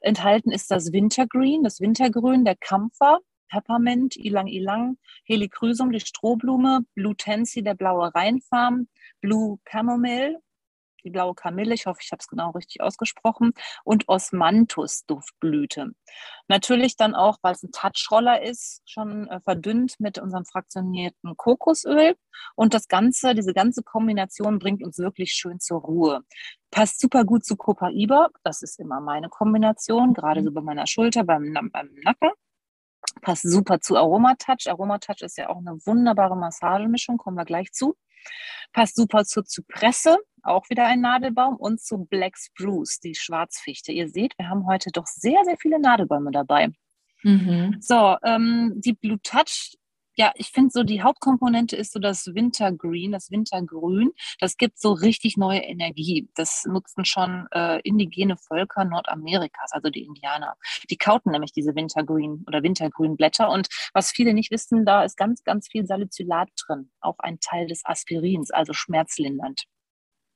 Enthalten 0.01 0.51
ist 0.51 0.71
das 0.71 0.91
Wintergreen, 0.91 1.63
das 1.63 1.79
Wintergrün, 1.79 2.43
der 2.43 2.55
Kampfer, 2.55 3.19
Peppermint, 3.49 4.15
Ilang 4.17 4.47
Ilang, 4.47 4.97
Helichrysum, 5.25 5.91
die 5.91 5.99
Strohblume, 5.99 6.85
Blue 6.95 7.15
Tansy, 7.15 7.61
der 7.61 7.75
blaue 7.75 8.13
Rheinfarm, 8.13 8.87
Blue 9.21 9.59
Chamomile, 9.69 10.39
die 11.03 11.09
blaue 11.09 11.33
Kamille, 11.35 11.73
ich 11.73 11.85
hoffe, 11.85 11.99
ich 12.03 12.11
habe 12.11 12.19
es 12.19 12.27
genau 12.27 12.51
richtig 12.51 12.81
ausgesprochen, 12.81 13.53
und 13.83 14.07
Osmanthus 14.07 15.05
Duftblüte. 15.05 15.91
Natürlich 16.47 16.95
dann 16.97 17.15
auch, 17.15 17.37
weil 17.41 17.53
es 17.53 17.63
ein 17.63 17.71
Touchroller 17.71 18.41
ist, 18.41 18.81
schon 18.85 19.27
äh, 19.27 19.39
verdünnt 19.41 19.95
mit 19.99 20.19
unserem 20.19 20.45
fraktionierten 20.45 21.35
Kokosöl. 21.37 22.15
Und 22.55 22.73
das 22.73 22.87
Ganze, 22.87 23.35
diese 23.35 23.53
ganze 23.53 23.83
Kombination 23.83 24.59
bringt 24.59 24.83
uns 24.83 24.97
wirklich 24.97 25.31
schön 25.33 25.59
zur 25.59 25.81
Ruhe. 25.81 26.21
Passt 26.71 26.99
super 27.01 27.25
gut 27.25 27.45
zu 27.45 27.57
Copaiba, 27.57 28.29
das 28.43 28.61
ist 28.61 28.79
immer 28.79 29.01
meine 29.01 29.29
Kombination, 29.29 30.13
gerade 30.13 30.41
mhm. 30.41 30.45
so 30.45 30.51
bei 30.53 30.61
meiner 30.61 30.87
Schulter, 30.87 31.23
beim, 31.23 31.53
beim 31.71 31.89
Nacken. 32.03 32.31
Passt 33.21 33.43
super 33.43 33.79
zu 33.79 33.97
Aromatouch. 33.97 34.67
Aromatouch 34.67 35.21
ist 35.21 35.37
ja 35.37 35.49
auch 35.49 35.57
eine 35.57 35.77
wunderbare 35.85 36.37
Massagemischung, 36.37 37.17
kommen 37.17 37.37
wir 37.37 37.45
gleich 37.45 37.71
zu. 37.71 37.95
Passt 38.73 38.95
super 38.95 39.25
zur 39.25 39.43
Zypresse, 39.45 40.17
auch 40.43 40.69
wieder 40.69 40.85
ein 40.85 41.01
Nadelbaum, 41.01 41.55
und 41.55 41.81
zu 41.81 42.05
Black 42.05 42.37
Spruce, 42.37 42.99
die 42.99 43.15
Schwarzfichte. 43.15 43.91
Ihr 43.91 44.09
seht, 44.09 44.37
wir 44.37 44.49
haben 44.49 44.65
heute 44.67 44.91
doch 44.91 45.05
sehr, 45.05 45.39
sehr 45.45 45.57
viele 45.57 45.79
Nadelbäume 45.79 46.31
dabei. 46.31 46.69
Mhm. 47.23 47.77
So, 47.79 48.15
ähm, 48.23 48.73
die 48.77 48.93
Blue 48.93 49.19
Touch 49.21 49.77
ja, 50.17 50.33
ich 50.35 50.49
finde 50.51 50.71
so, 50.71 50.83
die 50.83 51.01
Hauptkomponente 51.01 51.75
ist 51.75 51.93
so 51.93 51.99
das 51.99 52.27
Wintergreen, 52.27 53.13
das 53.13 53.31
Wintergrün. 53.31 54.11
Das 54.39 54.57
gibt 54.57 54.79
so 54.79 54.91
richtig 54.91 55.37
neue 55.37 55.61
Energie. 55.61 56.29
Das 56.35 56.65
nutzen 56.65 57.05
schon 57.05 57.47
äh, 57.51 57.79
indigene 57.83 58.35
Völker 58.37 58.83
Nordamerikas, 58.83 59.71
also 59.71 59.89
die 59.89 60.03
Indianer. 60.03 60.55
Die 60.89 60.97
kauten 60.97 61.31
nämlich 61.31 61.53
diese 61.53 61.75
Wintergreen 61.75 62.43
oder 62.45 62.61
Wintergrünblätter. 62.61 63.49
Und 63.49 63.69
was 63.93 64.11
viele 64.11 64.33
nicht 64.33 64.51
wissen, 64.51 64.85
da 64.85 65.03
ist 65.03 65.15
ganz, 65.15 65.43
ganz 65.43 65.69
viel 65.69 65.85
Salicylat 65.85 66.49
drin. 66.67 66.91
Auch 66.99 67.19
ein 67.19 67.39
Teil 67.39 67.67
des 67.67 67.85
Aspirins, 67.85 68.51
also 68.51 68.73
schmerzlindernd. 68.73 69.63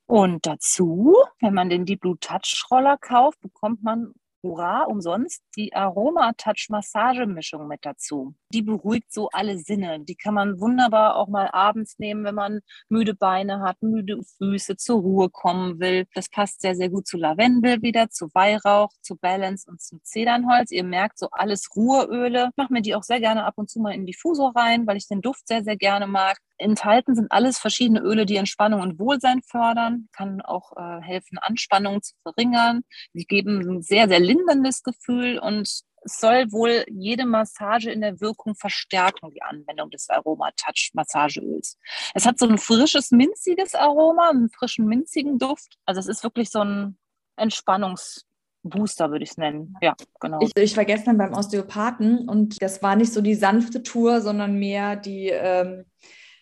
Und 0.07 0.45
dazu, 0.45 1.15
wenn 1.41 1.53
man 1.53 1.69
den 1.69 1.85
Deep 1.85 2.01
Blue 2.01 2.17
Touch 2.19 2.65
Roller 2.69 2.97
kauft, 2.97 3.41
bekommt 3.41 3.83
man 3.83 4.13
hurra, 4.45 4.83
umsonst, 4.83 5.41
die 5.55 5.73
Aroma-Touch-Massagemischung 5.73 7.67
mit 7.67 7.85
dazu. 7.85 8.35
Die 8.53 8.61
beruhigt 8.61 9.11
so 9.11 9.29
alle 9.29 9.57
Sinne. 9.57 9.99
Die 10.01 10.15
kann 10.15 10.33
man 10.33 10.59
wunderbar 10.59 11.15
auch 11.15 11.27
mal 11.27 11.49
abends 11.51 11.97
nehmen, 11.99 12.23
wenn 12.23 12.35
man 12.35 12.59
müde 12.87 13.15
Beine 13.15 13.61
hat, 13.61 13.81
müde 13.81 14.21
Füße, 14.37 14.77
zur 14.77 15.01
Ruhe 15.01 15.29
kommen 15.29 15.79
will. 15.79 16.05
Das 16.13 16.29
passt 16.29 16.61
sehr, 16.61 16.75
sehr 16.75 16.89
gut 16.89 17.07
zu 17.07 17.17
Lavendel 17.17 17.81
wieder, 17.81 18.09
zu 18.09 18.27
Weihrauch, 18.33 18.91
zu 19.01 19.15
Balance 19.15 19.69
und 19.69 19.81
zum 19.81 19.99
Zedernholz. 20.03 20.71
Ihr 20.71 20.83
merkt 20.83 21.17
so 21.17 21.29
alles 21.31 21.69
Ruheöle. 21.75 22.49
Ich 22.51 22.57
mache 22.57 22.71
mir 22.71 22.81
die 22.81 22.95
auch 22.95 23.03
sehr 23.03 23.19
gerne 23.19 23.45
ab 23.45 23.55
und 23.57 23.69
zu 23.69 23.79
mal 23.79 23.93
in 23.93 24.05
Diffusor 24.05 24.55
rein, 24.55 24.85
weil 24.85 24.97
ich 24.97 25.07
den 25.07 25.21
Duft 25.21 25.47
sehr, 25.47 25.63
sehr 25.63 25.77
gerne 25.77 26.07
mag. 26.07 26.37
Enthalten 26.57 27.15
sind 27.15 27.31
alles 27.31 27.57
verschiedene 27.57 28.01
Öle, 28.01 28.25
die 28.25 28.37
Entspannung 28.37 28.81
und 28.81 28.99
Wohlsein 28.99 29.41
fördern, 29.41 30.07
kann 30.13 30.41
auch 30.41 30.73
äh, 30.77 31.01
helfen, 31.01 31.37
Anspannung 31.37 32.01
zu 32.01 32.13
verringern. 32.23 32.83
Sie 33.13 33.25
geben 33.25 33.59
ein 33.59 33.81
sehr, 33.81 34.07
sehr 34.07 34.19
linderndes 34.19 34.83
Gefühl 34.83 35.39
und 35.39 35.83
es 36.05 36.19
soll 36.19 36.51
wohl 36.51 36.85
jede 36.87 37.25
Massage 37.25 37.89
in 37.89 38.01
der 38.01 38.21
Wirkung 38.21 38.55
verstärken, 38.55 39.31
die 39.31 39.41
Anwendung 39.41 39.89
des 39.89 40.09
Aroma-Touch-Massageöls. 40.09 41.79
Es 42.13 42.27
hat 42.27 42.37
so 42.37 42.47
ein 42.47 42.59
frisches, 42.59 43.11
minziges 43.11 43.73
Aroma, 43.73 44.29
einen 44.29 44.49
frischen, 44.49 44.85
minzigen 44.85 45.39
Duft. 45.39 45.77
Also 45.85 45.99
es 45.99 46.07
ist 46.07 46.23
wirklich 46.23 46.51
so 46.51 46.59
ein 46.59 46.97
Entspannungsbooster, 47.37 49.09
würde 49.09 49.23
ich 49.23 49.31
es 49.31 49.37
nennen. 49.37 49.75
Ja, 49.81 49.95
genau. 50.19 50.39
Ich, 50.41 50.51
ich, 50.55 50.77
war 50.77 50.85
gestern 50.85 51.17
beim 51.17 51.33
Osteopathen 51.33 52.29
und 52.29 52.61
das 52.61 52.83
war 52.83 52.95
nicht 52.95 53.11
so 53.11 53.21
die 53.21 53.35
sanfte 53.35 53.81
Tour, 53.81 54.21
sondern 54.21 54.59
mehr 54.59 54.95
die, 54.95 55.29
ähm, 55.29 55.85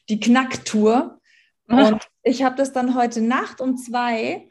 die 0.09 0.19
Knacktour. 0.19 1.19
Und 1.67 1.99
ich 2.23 2.43
habe 2.43 2.55
das 2.55 2.73
dann 2.73 2.95
heute 2.95 3.21
Nacht 3.21 3.61
um 3.61 3.77
zwei 3.77 4.47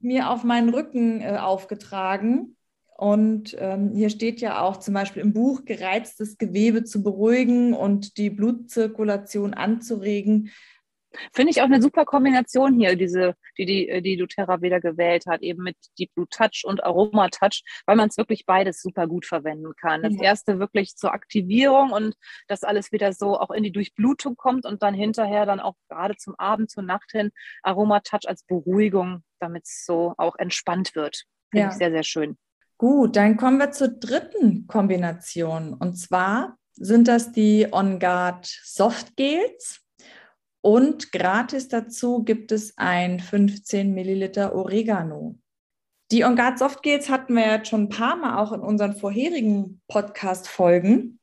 mir 0.00 0.30
auf 0.30 0.44
meinen 0.44 0.68
Rücken 0.68 1.20
äh, 1.20 1.38
aufgetragen. 1.38 2.56
Und 2.96 3.56
ähm, 3.58 3.92
hier 3.94 4.10
steht 4.10 4.40
ja 4.40 4.60
auch 4.60 4.78
zum 4.78 4.94
Beispiel 4.94 5.22
im 5.22 5.32
Buch, 5.32 5.64
gereiztes 5.64 6.36
Gewebe 6.36 6.82
zu 6.82 7.02
beruhigen 7.02 7.72
und 7.72 8.16
die 8.16 8.28
Blutzirkulation 8.28 9.54
anzuregen. 9.54 10.50
Finde 11.32 11.50
ich 11.50 11.60
auch 11.60 11.66
eine 11.66 11.80
super 11.80 12.04
Kombination 12.04 12.74
hier, 12.78 12.96
diese, 12.96 13.34
die, 13.56 13.64
die, 13.64 14.02
die 14.02 14.16
doTERRA 14.16 14.60
wieder 14.60 14.80
gewählt 14.80 15.26
hat, 15.26 15.42
eben 15.42 15.62
mit 15.62 15.76
Deep 15.98 16.14
Blue 16.14 16.26
Touch 16.28 16.64
und 16.64 16.84
Aroma 16.84 17.28
Touch, 17.28 17.62
weil 17.86 17.96
man 17.96 18.08
es 18.08 18.18
wirklich 18.18 18.44
beides 18.46 18.82
super 18.82 19.06
gut 19.06 19.24
verwenden 19.24 19.74
kann. 19.80 20.02
Das 20.02 20.14
erste 20.20 20.58
wirklich 20.58 20.96
zur 20.96 21.12
Aktivierung 21.12 21.92
und 21.92 22.14
dass 22.46 22.62
alles 22.62 22.92
wieder 22.92 23.12
so 23.12 23.38
auch 23.38 23.50
in 23.50 23.62
die 23.62 23.72
Durchblutung 23.72 24.36
kommt 24.36 24.66
und 24.66 24.82
dann 24.82 24.94
hinterher 24.94 25.46
dann 25.46 25.60
auch 25.60 25.74
gerade 25.88 26.16
zum 26.16 26.34
Abend, 26.38 26.70
zur 26.70 26.82
Nacht 26.82 27.10
hin 27.12 27.30
Aroma 27.62 28.00
Touch 28.00 28.26
als 28.28 28.44
Beruhigung, 28.44 29.22
damit 29.40 29.64
es 29.64 29.84
so 29.86 30.14
auch 30.18 30.36
entspannt 30.36 30.94
wird. 30.94 31.24
Finde 31.50 31.66
ja. 31.66 31.70
ich 31.70 31.76
sehr, 31.76 31.90
sehr 31.90 32.04
schön. 32.04 32.36
Gut, 32.76 33.16
dann 33.16 33.36
kommen 33.36 33.58
wir 33.58 33.72
zur 33.72 33.88
dritten 33.88 34.66
Kombination 34.66 35.74
und 35.74 35.94
zwar 35.94 36.56
sind 36.74 37.08
das 37.08 37.32
die 37.32 37.66
On 37.72 37.98
Guard 37.98 38.46
Soft 38.46 39.16
Gels. 39.16 39.80
Und 40.60 41.12
gratis 41.12 41.68
dazu 41.68 42.24
gibt 42.24 42.52
es 42.52 42.76
ein 42.76 43.20
15 43.20 43.94
Milliliter 43.94 44.54
Oregano. 44.54 45.38
Die 46.10 46.24
On 46.24 46.36
Guard 46.36 46.58
Softgels 46.58 47.08
hatten 47.10 47.34
wir 47.34 47.46
jetzt 47.46 47.68
schon 47.68 47.82
ein 47.82 47.88
paar 47.90 48.16
Mal 48.16 48.38
auch 48.38 48.52
in 48.52 48.60
unseren 48.60 48.96
vorherigen 48.96 49.80
Podcast-Folgen. 49.88 51.20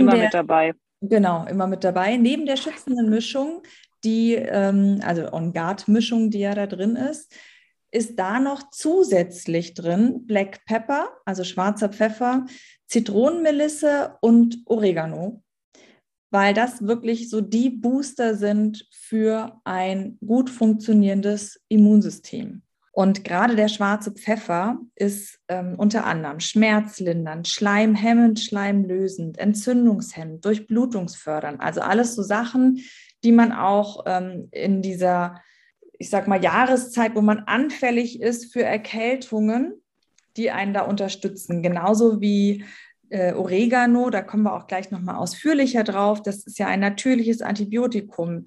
immer 0.00 0.12
der, 0.12 0.24
mit 0.24 0.34
dabei. 0.34 0.74
Genau, 1.00 1.44
immer 1.46 1.66
mit 1.66 1.84
dabei. 1.84 2.16
Neben 2.16 2.46
der 2.46 2.56
schützenden 2.56 3.10
Mischung, 3.10 3.62
die, 4.04 4.34
ähm, 4.34 5.00
also 5.04 5.32
On 5.32 5.52
Guard 5.52 5.88
Mischung, 5.88 6.30
die 6.30 6.38
ja 6.38 6.54
da 6.54 6.66
drin 6.66 6.96
ist, 6.96 7.34
ist 7.90 8.18
da 8.18 8.40
noch 8.40 8.70
zusätzlich 8.70 9.74
drin 9.74 10.24
Black 10.26 10.64
Pepper, 10.64 11.10
also 11.24 11.44
schwarzer 11.44 11.90
Pfeffer, 11.90 12.46
Zitronenmelisse 12.86 14.16
und 14.20 14.58
Oregano 14.66 15.42
weil 16.32 16.54
das 16.54 16.86
wirklich 16.86 17.28
so 17.28 17.42
die 17.42 17.68
Booster 17.68 18.34
sind 18.34 18.88
für 18.90 19.60
ein 19.64 20.18
gut 20.26 20.48
funktionierendes 20.48 21.60
Immunsystem. 21.68 22.62
Und 22.90 23.22
gerade 23.22 23.54
der 23.54 23.68
schwarze 23.68 24.12
Pfeffer 24.12 24.78
ist 24.94 25.38
ähm, 25.48 25.74
unter 25.76 26.04
anderem 26.04 26.40
schmerzlindernd, 26.40 27.48
schleimhemmend, 27.48 28.40
schleimlösend, 28.40 29.38
entzündungshemmend, 29.38 30.44
durchblutungsfördernd. 30.44 31.60
Also 31.60 31.82
alles 31.82 32.14
so 32.14 32.22
Sachen, 32.22 32.80
die 33.24 33.32
man 33.32 33.52
auch 33.52 34.04
ähm, 34.06 34.48
in 34.52 34.82
dieser, 34.82 35.40
ich 35.98 36.08
sag 36.08 36.28
mal, 36.28 36.42
Jahreszeit, 36.42 37.14
wo 37.14 37.20
man 37.20 37.40
anfällig 37.40 38.20
ist 38.20 38.52
für 38.52 38.62
Erkältungen, 38.62 39.74
die 40.38 40.50
einen 40.50 40.72
da 40.72 40.82
unterstützen. 40.82 41.62
Genauso 41.62 42.22
wie 42.22 42.64
äh, 43.12 43.34
Oregano, 43.34 44.10
da 44.10 44.22
kommen 44.22 44.44
wir 44.44 44.54
auch 44.54 44.66
gleich 44.66 44.90
nochmal 44.90 45.16
ausführlicher 45.16 45.84
drauf. 45.84 46.22
Das 46.22 46.44
ist 46.44 46.58
ja 46.58 46.66
ein 46.66 46.80
natürliches 46.80 47.42
Antibiotikum. 47.42 48.46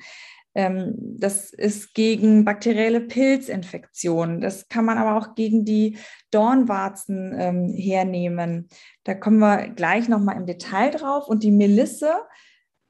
Ähm, 0.55 0.95
das 0.98 1.53
ist 1.53 1.93
gegen 1.93 2.45
bakterielle 2.45 3.01
Pilzinfektionen. 3.01 4.41
Das 4.41 4.67
kann 4.67 4.86
man 4.86 4.98
aber 4.98 5.17
auch 5.17 5.36
gegen 5.36 5.65
die 5.65 5.98
Dornwarzen 6.31 7.36
ähm, 7.38 7.74
hernehmen. 7.75 8.69
Da 9.03 9.13
kommen 9.13 9.39
wir 9.39 9.69
gleich 9.69 10.07
nochmal 10.07 10.38
im 10.38 10.45
Detail 10.45 10.91
drauf. 10.91 11.27
Und 11.27 11.43
die 11.43 11.51
Melisse 11.51 12.13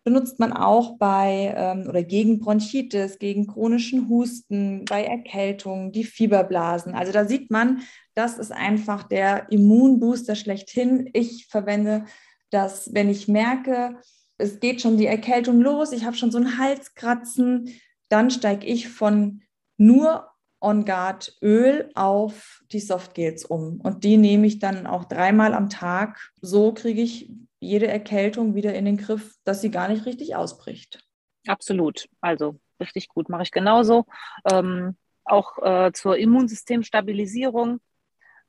benutzt 0.05 0.39
man 0.39 0.53
auch 0.53 0.97
bei 0.97 1.53
ähm, 1.57 1.87
oder 1.89 2.03
gegen 2.03 2.39
Bronchitis, 2.39 3.17
gegen 3.17 3.47
chronischen 3.47 4.07
Husten, 4.07 4.85
bei 4.85 5.03
Erkältungen, 5.03 5.91
die 5.91 6.03
Fieberblasen. 6.03 6.93
Also 6.93 7.11
da 7.11 7.25
sieht 7.25 7.49
man, 7.49 7.81
das 8.13 8.37
ist 8.37 8.51
einfach 8.51 9.03
der 9.03 9.51
Immunbooster 9.51 10.35
schlechthin. 10.35 11.09
Ich 11.13 11.47
verwende 11.47 12.05
das, 12.51 12.93
wenn 12.93 13.09
ich 13.09 13.27
merke, 13.27 13.97
es 14.37 14.59
geht 14.59 14.79
schon 14.79 14.97
die 14.97 15.07
Erkältung 15.07 15.59
los, 15.59 15.91
ich 15.91 16.05
habe 16.05 16.15
schon 16.15 16.31
so 16.31 16.37
ein 16.37 16.59
Halskratzen, 16.59 17.73
dann 18.09 18.29
steige 18.29 18.67
ich 18.67 18.87
von 18.87 19.41
nur 19.77 20.29
On 20.61 20.85
Guard 20.85 21.35
Öl 21.41 21.89
auf 21.95 22.61
die 22.71 22.79
Softgels 22.79 23.43
um. 23.43 23.81
Und 23.81 24.03
die 24.03 24.17
nehme 24.17 24.45
ich 24.45 24.59
dann 24.59 24.85
auch 24.85 25.05
dreimal 25.05 25.55
am 25.55 25.69
Tag. 25.69 26.31
So 26.41 26.73
kriege 26.73 27.01
ich 27.01 27.31
jede 27.65 27.87
Erkältung 27.87 28.55
wieder 28.55 28.73
in 28.73 28.85
den 28.85 28.97
Griff, 28.97 29.35
dass 29.43 29.61
sie 29.61 29.71
gar 29.71 29.87
nicht 29.87 30.05
richtig 30.05 30.35
ausbricht. 30.35 31.03
Absolut. 31.47 32.07
Also 32.21 32.59
richtig 32.79 33.07
gut, 33.09 33.29
mache 33.29 33.43
ich 33.43 33.51
genauso. 33.51 34.05
Ähm, 34.51 34.97
auch 35.23 35.57
äh, 35.61 35.91
zur 35.93 36.17
Immunsystemstabilisierung 36.17 37.79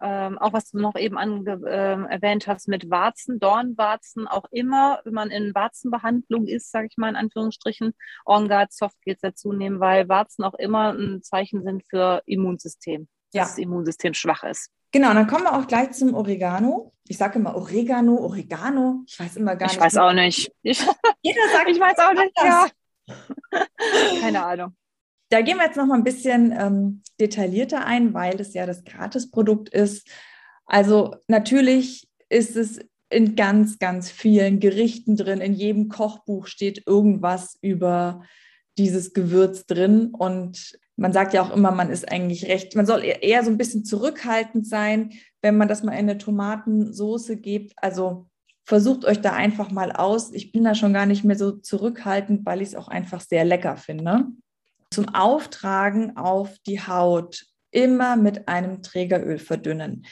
ähm, 0.00 0.38
auch 0.38 0.52
was 0.52 0.70
du 0.70 0.78
noch 0.78 0.94
eben 0.96 1.16
ange 1.16 1.58
äh, 1.64 2.12
erwähnt 2.12 2.46
hast 2.46 2.68
mit 2.68 2.90
Warzen, 2.90 3.40
Dornwarzen, 3.40 4.26
auch 4.26 4.44
immer, 4.50 5.00
wenn 5.04 5.14
man 5.14 5.30
in 5.30 5.54
Warzenbehandlung 5.54 6.46
ist, 6.46 6.70
sage 6.70 6.88
ich 6.90 6.96
mal 6.98 7.08
in 7.08 7.16
Anführungsstrichen, 7.16 7.94
OnGuard 8.26 8.72
Softgels 8.72 9.20
dazu 9.20 9.52
nehmen, 9.52 9.80
weil 9.80 10.08
Warzen 10.08 10.44
auch 10.44 10.54
immer 10.54 10.92
ein 10.92 11.22
Zeichen 11.22 11.62
sind 11.62 11.84
für 11.88 12.22
Immunsystem, 12.26 13.08
ja. 13.32 13.42
dass 13.42 13.52
das 13.52 13.58
Immunsystem 13.58 14.12
schwach 14.12 14.44
ist. 14.44 14.70
Genau, 14.96 15.12
dann 15.12 15.26
kommen 15.26 15.44
wir 15.44 15.52
auch 15.52 15.66
gleich 15.66 15.90
zum 15.90 16.14
Oregano. 16.14 16.94
Ich 17.06 17.18
sage 17.18 17.38
immer 17.38 17.54
Oregano, 17.54 18.16
Oregano. 18.16 19.04
Ich 19.06 19.20
weiß 19.20 19.36
immer 19.36 19.54
gar 19.54 19.66
ich 19.66 19.74
nicht. 19.74 19.84
Weiß 19.84 19.98
auch 19.98 20.14
nicht. 20.14 20.50
Ich, 20.62 20.80
Jeder 21.22 21.42
sagt, 21.52 21.68
ich 21.68 21.78
weiß 21.78 21.98
auch 21.98 22.14
nicht. 22.14 22.32
Ja. 22.42 22.66
Keine 24.22 24.42
Ahnung. 24.42 24.74
Da 25.28 25.42
gehen 25.42 25.58
wir 25.58 25.66
jetzt 25.66 25.76
noch 25.76 25.84
mal 25.84 25.96
ein 25.96 26.02
bisschen 26.02 26.50
ähm, 26.58 27.02
detaillierter 27.20 27.84
ein, 27.84 28.14
weil 28.14 28.40
es 28.40 28.54
ja 28.54 28.64
das 28.64 28.84
Gratisprodukt 28.84 29.68
ist. 29.68 30.08
Also 30.64 31.16
natürlich 31.28 32.08
ist 32.30 32.56
es 32.56 32.80
in 33.10 33.36
ganz, 33.36 33.78
ganz 33.78 34.10
vielen 34.10 34.60
Gerichten 34.60 35.14
drin. 35.14 35.42
In 35.42 35.52
jedem 35.52 35.90
Kochbuch 35.90 36.46
steht 36.46 36.86
irgendwas 36.86 37.58
über 37.60 38.24
dieses 38.78 39.12
Gewürz 39.12 39.66
drin. 39.66 40.14
Und 40.14 40.78
man 40.96 41.12
sagt 41.12 41.34
ja 41.34 41.42
auch 41.42 41.54
immer, 41.54 41.70
man 41.70 41.90
ist 41.90 42.10
eigentlich 42.10 42.46
recht, 42.46 42.74
man 42.74 42.86
soll 42.86 43.02
eher 43.04 43.44
so 43.44 43.50
ein 43.50 43.58
bisschen 43.58 43.84
zurückhaltend 43.84 44.66
sein, 44.66 45.12
wenn 45.42 45.56
man 45.56 45.68
das 45.68 45.82
mal 45.82 45.92
in 45.92 45.98
eine 45.98 46.18
Tomatensoße 46.18 47.36
gibt. 47.36 47.74
Also 47.76 48.28
versucht 48.64 49.04
euch 49.04 49.20
da 49.20 49.32
einfach 49.32 49.70
mal 49.70 49.92
aus. 49.92 50.32
Ich 50.32 50.52
bin 50.52 50.64
da 50.64 50.74
schon 50.74 50.92
gar 50.92 51.06
nicht 51.06 51.24
mehr 51.24 51.36
so 51.36 51.52
zurückhaltend, 51.52 52.44
weil 52.46 52.62
ich 52.62 52.68
es 52.68 52.74
auch 52.74 52.88
einfach 52.88 53.20
sehr 53.20 53.44
lecker 53.44 53.76
finde 53.76 54.26
zum 54.90 55.08
Auftragen 55.14 56.16
auf 56.16 56.58
die 56.66 56.80
Haut 56.80 57.44
immer 57.70 58.16
mit 58.16 58.48
einem 58.48 58.82
Trägeröl 58.82 59.38
verdünnen. 59.38 60.06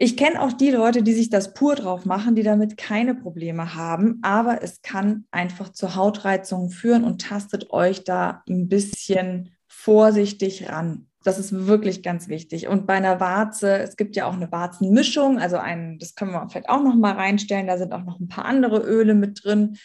Ich 0.00 0.16
kenne 0.16 0.42
auch 0.42 0.52
die 0.52 0.70
Leute, 0.70 1.02
die 1.02 1.12
sich 1.12 1.28
das 1.28 1.54
pur 1.54 1.74
drauf 1.74 2.04
machen, 2.04 2.36
die 2.36 2.44
damit 2.44 2.76
keine 2.76 3.14
Probleme 3.14 3.74
haben, 3.74 4.20
aber 4.22 4.62
es 4.62 4.80
kann 4.82 5.26
einfach 5.30 5.70
zu 5.70 5.96
Hautreizungen 5.96 6.70
führen 6.70 7.04
und 7.04 7.22
tastet 7.22 7.70
euch 7.70 8.04
da 8.04 8.42
ein 8.48 8.68
bisschen 8.68 9.56
vorsichtig 9.88 10.68
ran. 10.68 11.06
Das 11.24 11.38
ist 11.38 11.66
wirklich 11.66 12.02
ganz 12.02 12.28
wichtig. 12.28 12.68
Und 12.68 12.86
bei 12.86 12.92
einer 12.92 13.20
Warze, 13.20 13.78
es 13.78 13.96
gibt 13.96 14.16
ja 14.16 14.26
auch 14.26 14.34
eine 14.34 14.52
Warzenmischung, 14.52 15.38
also 15.38 15.56
ein, 15.56 15.98
das 15.98 16.14
können 16.14 16.32
wir 16.32 16.46
vielleicht 16.50 16.68
auch 16.68 16.82
noch 16.82 16.94
mal 16.94 17.14
reinstellen. 17.14 17.66
Da 17.66 17.78
sind 17.78 17.94
auch 17.94 18.04
noch 18.04 18.20
ein 18.20 18.28
paar 18.28 18.44
andere 18.44 18.80
Öle 18.80 19.14
mit 19.14 19.42
drin. 19.42 19.78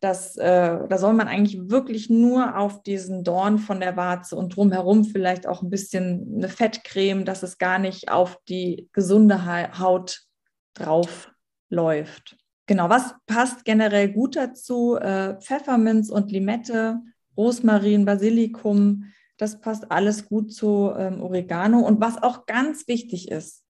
Das, 0.00 0.36
äh, 0.36 0.78
da 0.86 0.98
soll 0.98 1.14
man 1.14 1.26
eigentlich 1.26 1.70
wirklich 1.70 2.10
nur 2.10 2.58
auf 2.58 2.82
diesen 2.82 3.24
Dorn 3.24 3.58
von 3.58 3.80
der 3.80 3.96
Warze 3.96 4.36
und 4.36 4.54
drumherum 4.54 5.06
vielleicht 5.06 5.46
auch 5.46 5.62
ein 5.62 5.70
bisschen 5.70 6.34
eine 6.36 6.50
Fettcreme, 6.50 7.24
dass 7.24 7.42
es 7.42 7.56
gar 7.56 7.78
nicht 7.78 8.10
auf 8.10 8.38
die 8.50 8.90
gesunde 8.92 9.46
Haut 9.78 10.20
drauf 10.74 11.30
läuft. 11.70 12.36
Genau, 12.66 12.90
was 12.90 13.14
passt 13.26 13.64
generell 13.64 14.12
gut 14.12 14.36
dazu? 14.36 14.96
Äh, 14.96 15.40
Pfefferminz 15.40 16.10
und 16.10 16.30
Limette, 16.30 17.00
Rosmarin, 17.38 18.04
Basilikum, 18.04 19.12
das 19.36 19.60
passt 19.60 19.90
alles 19.90 20.28
gut 20.28 20.52
zu 20.52 20.92
ähm, 20.96 21.20
Oregano. 21.20 21.80
Und 21.80 22.00
was 22.00 22.22
auch 22.22 22.46
ganz 22.46 22.88
wichtig 22.88 23.30
ist, 23.30 23.64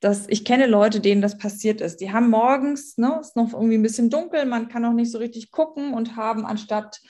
dass 0.00 0.28
ich 0.28 0.44
kenne 0.44 0.66
Leute, 0.66 1.00
denen 1.00 1.22
das 1.22 1.38
passiert 1.38 1.80
ist. 1.80 2.00
Die 2.00 2.12
haben 2.12 2.30
morgens, 2.30 2.98
ne, 2.98 3.18
ist 3.20 3.36
noch 3.36 3.52
irgendwie 3.52 3.78
ein 3.78 3.82
bisschen 3.82 4.10
dunkel, 4.10 4.44
man 4.44 4.68
kann 4.68 4.84
auch 4.84 4.92
nicht 4.92 5.10
so 5.10 5.18
richtig 5.18 5.50
gucken 5.50 5.92
und 5.92 6.16
haben 6.16 6.46
anstatt, 6.46 7.00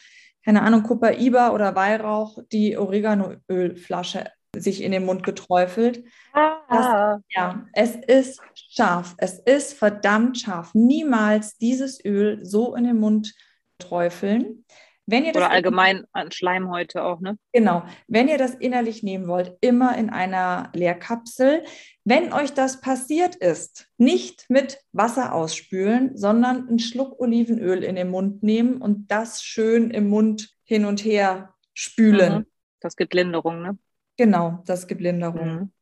keine 0.44 0.62
Ahnung, 0.62 0.84
Copaiba 0.84 1.50
oder 1.50 1.74
Weihrauch 1.74 2.38
die 2.50 2.78
Oreganoölflasche 2.78 4.24
sich 4.56 4.82
in 4.82 4.92
den 4.92 5.04
Mund 5.04 5.22
geträufelt. 5.22 6.04
Ah. 6.32 6.54
Das, 6.70 7.22
ja, 7.34 7.66
es 7.72 7.96
ist 7.96 8.40
scharf. 8.54 9.14
Es 9.18 9.38
ist 9.38 9.72
verdammt 9.74 10.38
scharf. 10.38 10.74
Niemals 10.74 11.56
dieses 11.56 12.04
Öl 12.04 12.44
so 12.44 12.74
in 12.74 12.84
den 12.84 12.98
Mund 12.98 13.34
träufeln. 13.78 14.64
Wenn 15.10 15.24
ihr 15.24 15.32
das 15.32 15.42
Oder 15.42 15.50
allgemein 15.50 16.04
an 16.12 16.30
Schleimhäute 16.32 17.02
auch, 17.02 17.20
ne? 17.20 17.38
Genau. 17.54 17.82
Wenn 18.08 18.28
ihr 18.28 18.36
das 18.36 18.54
innerlich 18.54 19.02
nehmen 19.02 19.26
wollt, 19.26 19.56
immer 19.62 19.96
in 19.96 20.10
einer 20.10 20.70
Leerkapsel. 20.74 21.64
Wenn 22.04 22.34
euch 22.34 22.52
das 22.52 22.82
passiert 22.82 23.34
ist, 23.34 23.88
nicht 23.96 24.44
mit 24.50 24.78
Wasser 24.92 25.34
ausspülen, 25.34 26.14
sondern 26.14 26.68
einen 26.68 26.78
Schluck 26.78 27.18
Olivenöl 27.20 27.84
in 27.84 27.96
den 27.96 28.10
Mund 28.10 28.42
nehmen 28.42 28.82
und 28.82 29.10
das 29.10 29.42
schön 29.42 29.90
im 29.90 30.10
Mund 30.10 30.50
hin 30.64 30.84
und 30.84 31.02
her 31.02 31.54
spülen. 31.72 32.40
Mhm. 32.40 32.46
Das 32.80 32.94
gibt 32.94 33.14
Linderung, 33.14 33.62
ne? 33.62 33.78
Genau, 34.18 34.62
das 34.66 34.86
gibt 34.86 35.00
Linderung. 35.00 35.54
Mhm. 35.54 35.72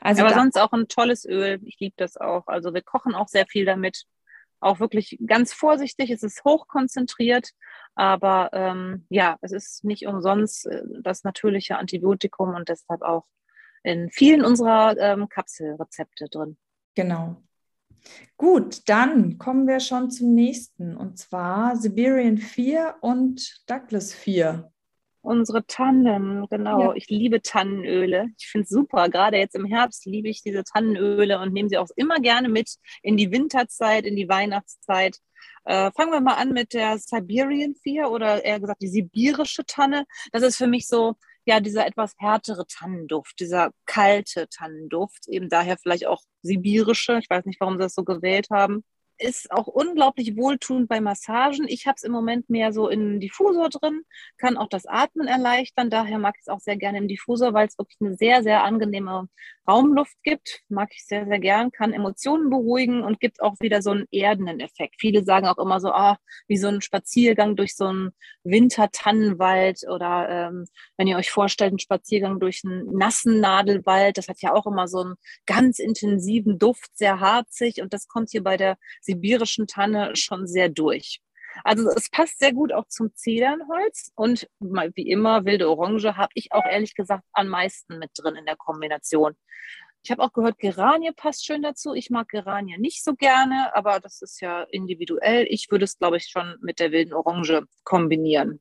Also 0.00 0.24
Aber 0.24 0.34
sonst 0.34 0.58
auch 0.60 0.72
ein 0.72 0.88
tolles 0.88 1.24
Öl. 1.24 1.60
Ich 1.64 1.78
liebe 1.78 1.94
das 1.96 2.16
auch. 2.16 2.48
Also 2.48 2.74
wir 2.74 2.82
kochen 2.82 3.14
auch 3.14 3.28
sehr 3.28 3.46
viel 3.46 3.64
damit 3.64 4.04
auch 4.64 4.80
wirklich 4.80 5.18
ganz 5.26 5.52
vorsichtig. 5.52 6.10
Es 6.10 6.22
ist 6.22 6.44
hochkonzentriert, 6.44 7.50
aber 7.94 8.50
ähm, 8.52 9.06
ja, 9.08 9.38
es 9.42 9.52
ist 9.52 9.84
nicht 9.84 10.06
umsonst 10.06 10.66
äh, 10.66 10.82
das 11.02 11.24
natürliche 11.24 11.78
Antibiotikum 11.78 12.54
und 12.54 12.68
deshalb 12.68 13.02
auch 13.02 13.26
in 13.82 14.10
vielen 14.10 14.44
unserer 14.44 14.96
ähm, 14.98 15.28
Kapselrezepte 15.28 16.28
drin. 16.28 16.56
Genau. 16.94 17.42
Gut, 18.36 18.88
dann 18.88 19.38
kommen 19.38 19.66
wir 19.66 19.80
schon 19.80 20.10
zum 20.10 20.34
nächsten 20.34 20.96
und 20.96 21.18
zwar 21.18 21.76
Siberian 21.76 22.38
4 22.38 22.96
und 23.00 23.62
Douglas 23.66 24.12
4. 24.12 24.70
Unsere 25.24 25.66
Tannen, 25.66 26.46
genau. 26.50 26.80
Ja. 26.80 26.94
Ich 26.94 27.08
liebe 27.08 27.40
Tannenöle. 27.40 28.28
Ich 28.38 28.46
finde 28.46 28.64
es 28.64 28.68
super. 28.68 29.08
Gerade 29.08 29.38
jetzt 29.38 29.54
im 29.54 29.64
Herbst 29.64 30.04
liebe 30.04 30.28
ich 30.28 30.42
diese 30.42 30.64
Tannenöle 30.64 31.40
und 31.40 31.54
nehme 31.54 31.70
sie 31.70 31.78
auch 31.78 31.88
immer 31.96 32.20
gerne 32.20 32.50
mit 32.50 32.74
in 33.02 33.16
die 33.16 33.32
Winterzeit, 33.32 34.04
in 34.04 34.16
die 34.16 34.28
Weihnachtszeit. 34.28 35.16
Äh, 35.64 35.90
fangen 35.92 36.12
wir 36.12 36.20
mal 36.20 36.34
an 36.34 36.52
mit 36.52 36.74
der 36.74 36.98
Siberian 36.98 37.74
4 37.74 38.10
oder 38.10 38.44
eher 38.44 38.60
gesagt 38.60 38.82
die 38.82 38.88
sibirische 38.88 39.64
Tanne. 39.64 40.04
Das 40.30 40.42
ist 40.42 40.56
für 40.56 40.66
mich 40.66 40.86
so, 40.86 41.14
ja, 41.46 41.58
dieser 41.60 41.86
etwas 41.86 42.12
härtere 42.18 42.66
Tannenduft, 42.66 43.40
dieser 43.40 43.70
kalte 43.86 44.46
Tannenduft, 44.50 45.26
eben 45.28 45.48
daher 45.48 45.78
vielleicht 45.78 46.06
auch 46.06 46.20
sibirische. 46.42 47.18
Ich 47.18 47.30
weiß 47.30 47.46
nicht, 47.46 47.60
warum 47.60 47.76
sie 47.76 47.84
das 47.84 47.94
so 47.94 48.04
gewählt 48.04 48.48
haben 48.50 48.84
ist 49.24 49.50
auch 49.50 49.66
unglaublich 49.66 50.36
wohltuend 50.36 50.88
bei 50.88 51.00
Massagen. 51.00 51.66
Ich 51.68 51.86
habe 51.86 51.96
es 51.96 52.02
im 52.04 52.12
Moment 52.12 52.50
mehr 52.50 52.72
so 52.72 52.88
in 52.88 53.20
Diffusor 53.20 53.70
drin, 53.70 54.02
kann 54.38 54.56
auch 54.56 54.68
das 54.68 54.86
Atmen 54.86 55.26
erleichtern. 55.26 55.90
Daher 55.90 56.18
mag 56.18 56.34
ich 56.36 56.42
es 56.42 56.48
auch 56.48 56.60
sehr 56.60 56.76
gerne 56.76 56.98
im 56.98 57.08
Diffusor, 57.08 57.54
weil 57.54 57.66
es 57.66 57.78
wirklich 57.78 57.98
eine 58.00 58.14
sehr, 58.14 58.42
sehr 58.42 58.62
angenehme 58.62 59.28
Raumluft 59.68 60.16
gibt. 60.22 60.60
Mag 60.68 60.90
ich 60.94 61.06
sehr, 61.06 61.26
sehr 61.26 61.38
gern, 61.38 61.72
kann 61.72 61.92
Emotionen 61.92 62.50
beruhigen 62.50 63.02
und 63.02 63.20
gibt 63.20 63.42
auch 63.42 63.54
wieder 63.60 63.82
so 63.82 63.90
einen 63.90 64.06
erdenden 64.10 64.60
Effekt. 64.60 64.96
Viele 64.98 65.24
sagen 65.24 65.46
auch 65.46 65.58
immer 65.58 65.80
so, 65.80 65.88
ah, 65.90 66.18
wie 66.48 66.56
so 66.56 66.68
ein 66.68 66.80
Spaziergang 66.80 67.56
durch 67.56 67.76
so 67.76 67.86
einen 67.86 68.12
Wintertannenwald 68.44 69.80
oder 69.88 70.28
ähm, 70.28 70.66
wenn 70.96 71.06
ihr 71.06 71.16
euch 71.16 71.30
vorstellt, 71.30 71.70
einen 71.70 71.78
Spaziergang 71.78 72.40
durch 72.40 72.62
einen 72.64 72.84
nassen 72.96 73.40
Nadelwald. 73.40 74.18
Das 74.18 74.28
hat 74.28 74.42
ja 74.42 74.52
auch 74.52 74.66
immer 74.66 74.88
so 74.88 75.00
einen 75.00 75.14
ganz 75.46 75.78
intensiven 75.78 76.58
Duft, 76.58 76.96
sehr 76.96 77.20
harzig 77.20 77.80
und 77.80 77.92
das 77.92 78.08
kommt 78.08 78.30
hier 78.30 78.42
bei 78.42 78.56
der 78.56 78.76
sibirischen 79.00 79.66
Tanne 79.66 80.14
schon 80.16 80.46
sehr 80.46 80.68
durch. 80.68 81.23
Also 81.62 81.88
es 81.90 82.10
passt 82.10 82.38
sehr 82.38 82.52
gut 82.52 82.72
auch 82.72 82.88
zum 82.88 83.14
Zedernholz 83.14 84.10
und 84.16 84.48
wie 84.60 85.08
immer 85.08 85.44
wilde 85.44 85.68
Orange 85.70 86.16
habe 86.16 86.32
ich 86.34 86.52
auch 86.52 86.64
ehrlich 86.64 86.94
gesagt 86.94 87.24
am 87.32 87.48
meisten 87.48 87.98
mit 87.98 88.10
drin 88.16 88.34
in 88.34 88.46
der 88.46 88.56
Kombination. 88.56 89.36
Ich 90.02 90.10
habe 90.10 90.22
auch 90.22 90.32
gehört, 90.32 90.58
Geranie 90.58 91.12
passt 91.12 91.46
schön 91.46 91.62
dazu. 91.62 91.94
Ich 91.94 92.10
mag 92.10 92.28
Geranie 92.28 92.76
nicht 92.76 93.02
so 93.02 93.14
gerne, 93.14 93.74
aber 93.74 94.00
das 94.00 94.20
ist 94.20 94.40
ja 94.40 94.64
individuell. 94.64 95.46
Ich 95.48 95.70
würde 95.70 95.84
es, 95.86 95.96
glaube 95.96 96.18
ich, 96.18 96.26
schon 96.26 96.56
mit 96.60 96.78
der 96.78 96.92
wilden 96.92 97.14
Orange 97.14 97.62
kombinieren. 97.84 98.60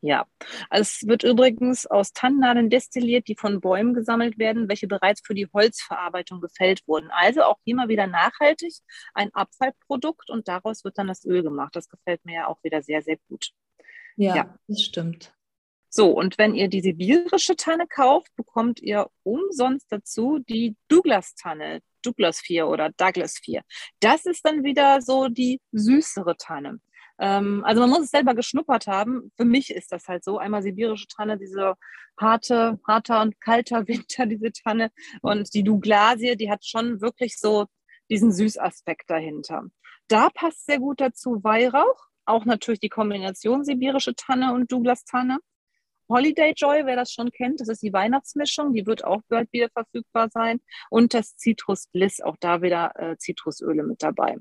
Ja, 0.00 0.26
es 0.70 1.06
wird 1.08 1.24
übrigens 1.24 1.84
aus 1.86 2.12
Tannennadeln 2.12 2.70
destilliert, 2.70 3.26
die 3.26 3.34
von 3.34 3.60
Bäumen 3.60 3.94
gesammelt 3.94 4.38
werden, 4.38 4.68
welche 4.68 4.86
bereits 4.86 5.22
für 5.26 5.34
die 5.34 5.48
Holzverarbeitung 5.52 6.40
gefällt 6.40 6.86
wurden. 6.86 7.10
Also 7.10 7.42
auch 7.42 7.58
hier 7.64 7.74
mal 7.74 7.88
wieder 7.88 8.06
nachhaltig, 8.06 8.74
ein 9.14 9.34
Abfallprodukt 9.34 10.30
und 10.30 10.46
daraus 10.46 10.84
wird 10.84 10.98
dann 10.98 11.08
das 11.08 11.24
Öl 11.24 11.42
gemacht. 11.42 11.74
Das 11.74 11.88
gefällt 11.88 12.24
mir 12.24 12.34
ja 12.34 12.46
auch 12.46 12.62
wieder 12.62 12.80
sehr, 12.82 13.02
sehr 13.02 13.16
gut. 13.28 13.50
Ja, 14.16 14.36
ja. 14.36 14.58
das 14.68 14.82
stimmt. 14.82 15.34
So, 15.90 16.10
und 16.10 16.38
wenn 16.38 16.54
ihr 16.54 16.68
die 16.68 16.82
sibirische 16.82 17.56
Tanne 17.56 17.86
kauft, 17.86 18.34
bekommt 18.36 18.80
ihr 18.80 19.08
umsonst 19.22 19.90
dazu 19.90 20.38
die 20.38 20.76
Douglas-Tanne, 20.88 21.80
Douglas 22.02 22.40
4 22.40 22.68
oder 22.68 22.90
Douglas 22.90 23.38
4. 23.38 23.62
Das 24.00 24.26
ist 24.26 24.44
dann 24.44 24.64
wieder 24.64 25.00
so 25.00 25.28
die 25.28 25.60
süßere 25.72 26.36
Tanne. 26.36 26.80
Ähm, 27.18 27.64
also 27.64 27.80
man 27.80 27.90
muss 27.90 28.04
es 28.04 28.10
selber 28.10 28.34
geschnuppert 28.34 28.86
haben. 28.86 29.32
Für 29.36 29.44
mich 29.44 29.70
ist 29.70 29.92
das 29.92 30.08
halt 30.08 30.24
so. 30.24 30.38
Einmal 30.38 30.62
sibirische 30.62 31.06
Tanne, 31.08 31.38
diese 31.38 31.74
harte, 32.18 32.78
harter 32.86 33.22
und 33.22 33.40
kalter 33.40 33.86
Winter, 33.88 34.26
diese 34.26 34.52
Tanne. 34.52 34.90
Und 35.22 35.54
die 35.54 35.64
Douglasie, 35.64 36.36
die 36.36 36.50
hat 36.50 36.64
schon 36.64 37.00
wirklich 37.00 37.38
so 37.38 37.66
diesen 38.10 38.32
Süßaspekt 38.32 39.08
dahinter. 39.10 39.64
Da 40.08 40.30
passt 40.30 40.66
sehr 40.66 40.78
gut 40.78 41.00
dazu 41.00 41.42
Weihrauch, 41.44 42.06
auch 42.24 42.44
natürlich 42.44 42.80
die 42.80 42.88
Kombination 42.88 43.64
sibirische 43.64 44.14
Tanne 44.14 44.54
und 44.54 44.72
Douglas-Tanne. 44.72 45.38
Holiday 46.10 46.54
Joy, 46.56 46.86
wer 46.86 46.96
das 46.96 47.12
schon 47.12 47.30
kennt, 47.30 47.60
das 47.60 47.68
ist 47.68 47.82
die 47.82 47.92
Weihnachtsmischung, 47.92 48.72
die 48.72 48.86
wird 48.86 49.04
auch 49.04 49.20
bald 49.28 49.52
wieder 49.52 49.68
verfügbar 49.68 50.30
sein. 50.30 50.60
Und 50.88 51.12
das 51.12 51.36
Citrus 51.36 51.88
Bliss, 51.88 52.22
auch 52.22 52.36
da 52.40 52.62
wieder 52.62 52.92
äh, 52.96 53.18
Zitrusöle 53.18 53.82
mit 53.82 54.02
dabei. 54.02 54.38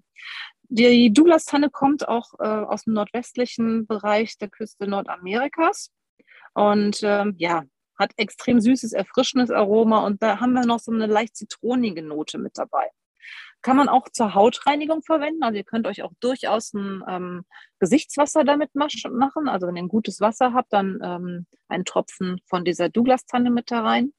Die 0.69 1.13
Douglas-Tanne 1.13 1.69
kommt 1.69 2.08
auch 2.08 2.34
äh, 2.39 2.43
aus 2.43 2.84
dem 2.84 2.93
nordwestlichen 2.93 3.88
Bereich 3.88 4.38
der 4.38 4.49
Küste 4.49 4.88
Nordamerikas 4.88 5.91
und 6.53 6.99
ähm, 7.03 7.36
ja, 7.38 7.63
hat 7.97 8.12
extrem 8.17 8.60
süßes, 8.60 8.93
erfrischendes 8.93 9.49
Aroma 9.49 10.06
und 10.06 10.21
da 10.21 10.39
haben 10.39 10.53
wir 10.53 10.65
noch 10.65 10.80
so 10.80 10.91
eine 10.91 11.08
leicht 11.08 11.38
zitronige 11.38 12.03
Note 12.03 12.38
mit 12.38 12.58
dabei. 12.58 12.89
Kann 13.62 13.77
man 13.77 13.89
auch 13.89 14.08
zur 14.10 14.36
Hautreinigung 14.36 15.01
verwenden. 15.03 15.43
Also 15.43 15.58
ihr 15.58 15.63
könnt 15.63 15.88
euch 15.88 16.03
auch 16.03 16.13
durchaus 16.19 16.73
ein 16.73 17.03
ähm, 17.08 17.45
Gesichtswasser 17.80 18.43
damit 18.43 18.75
machen. 18.75 19.49
Also 19.49 19.67
wenn 19.67 19.75
ihr 19.75 19.84
ein 19.84 19.88
gutes 19.89 20.21
Wasser 20.21 20.53
habt, 20.53 20.71
dann 20.71 20.99
ähm, 21.03 21.47
einen 21.67 21.84
Tropfen 21.84 22.39
von 22.45 22.63
dieser 22.63 22.89
Douglas-Tanne 22.89 23.49
mit 23.49 23.71
da 23.71 23.82
rein. 23.82 24.13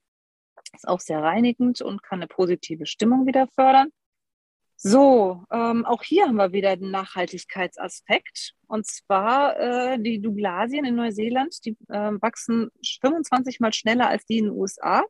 Ist 0.74 0.88
auch 0.88 1.00
sehr 1.00 1.22
reinigend 1.22 1.80
und 1.80 2.02
kann 2.02 2.18
eine 2.18 2.26
positive 2.26 2.84
Stimmung 2.84 3.26
wieder 3.26 3.46
fördern. 3.54 3.90
So, 4.80 5.42
ähm, 5.50 5.84
auch 5.84 6.04
hier 6.04 6.26
haben 6.26 6.36
wir 6.36 6.52
wieder 6.52 6.76
den 6.76 6.92
Nachhaltigkeitsaspekt. 6.92 8.54
Und 8.68 8.86
zwar 8.86 9.58
äh, 9.58 9.98
die 10.00 10.20
Douglasien 10.20 10.84
in 10.84 10.94
Neuseeland, 10.94 11.64
die 11.64 11.76
äh, 11.88 12.12
wachsen 12.20 12.70
25 13.00 13.58
mal 13.58 13.72
schneller 13.72 14.08
als 14.08 14.24
die 14.26 14.38
in 14.38 14.44
den 14.44 14.54
USA. 14.54 15.02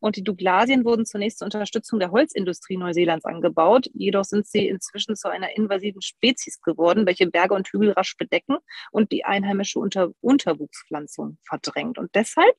Und 0.00 0.16
die 0.16 0.24
Douglasien 0.24 0.84
wurden 0.84 1.06
zunächst 1.06 1.38
zur 1.38 1.46
Unterstützung 1.46 1.98
der 1.98 2.10
Holzindustrie 2.10 2.76
Neuseelands 2.76 3.24
angebaut. 3.24 3.88
Jedoch 3.94 4.24
sind 4.24 4.46
sie 4.46 4.68
inzwischen 4.68 5.16
zu 5.16 5.28
einer 5.28 5.56
invasiven 5.56 6.02
Spezies 6.02 6.60
geworden, 6.60 7.06
welche 7.06 7.26
Berge 7.26 7.54
und 7.54 7.68
Hügel 7.68 7.92
rasch 7.92 8.16
bedecken 8.16 8.56
und 8.90 9.12
die 9.12 9.24
einheimische 9.24 9.78
Unter 9.78 10.10
Unterwuchspflanzung 10.20 11.38
verdrängt. 11.44 11.98
Und 11.98 12.14
deshalb 12.14 12.54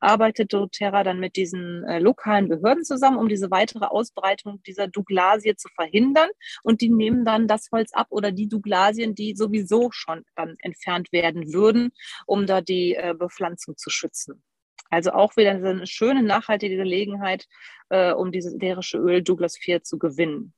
arbeitet 0.00 0.52
doTERRA 0.52 1.04
dann 1.04 1.20
mit 1.20 1.36
diesen 1.36 1.84
äh, 1.84 1.98
lokalen 1.98 2.48
Behörden 2.48 2.84
zusammen, 2.84 3.18
um 3.18 3.28
diese 3.28 3.50
weitere 3.50 3.86
Ausbreitung 3.86 4.62
dieser 4.62 4.88
Douglasie 4.88 5.56
zu 5.56 5.68
verhindern. 5.74 6.28
Und 6.62 6.80
die 6.80 6.90
nehmen 6.90 7.24
dann 7.24 7.48
das 7.48 7.68
Holz 7.72 7.92
ab 7.92 8.08
oder 8.10 8.32
die 8.32 8.48
Douglasien, 8.48 9.14
die 9.14 9.34
sowieso 9.34 9.90
schon 9.92 10.24
dann 10.36 10.56
entfernt 10.60 11.12
werden 11.12 11.52
würden, 11.52 11.90
um 12.26 12.46
da 12.46 12.60
die 12.60 12.94
äh, 12.94 13.14
Bepflanzung 13.16 13.76
zu 13.76 13.90
schützen. 13.90 14.42
Also 14.90 15.12
auch 15.12 15.36
wieder 15.36 15.50
eine 15.50 15.86
schöne, 15.86 16.22
nachhaltige 16.22 16.76
Gelegenheit, 16.76 17.46
äh, 17.90 18.12
um 18.12 18.32
dieses 18.32 18.54
ätherische 18.54 18.98
Öl 18.98 19.22
Douglas 19.22 19.56
4 19.56 19.82
zu 19.82 19.98
gewinnen. 19.98 20.54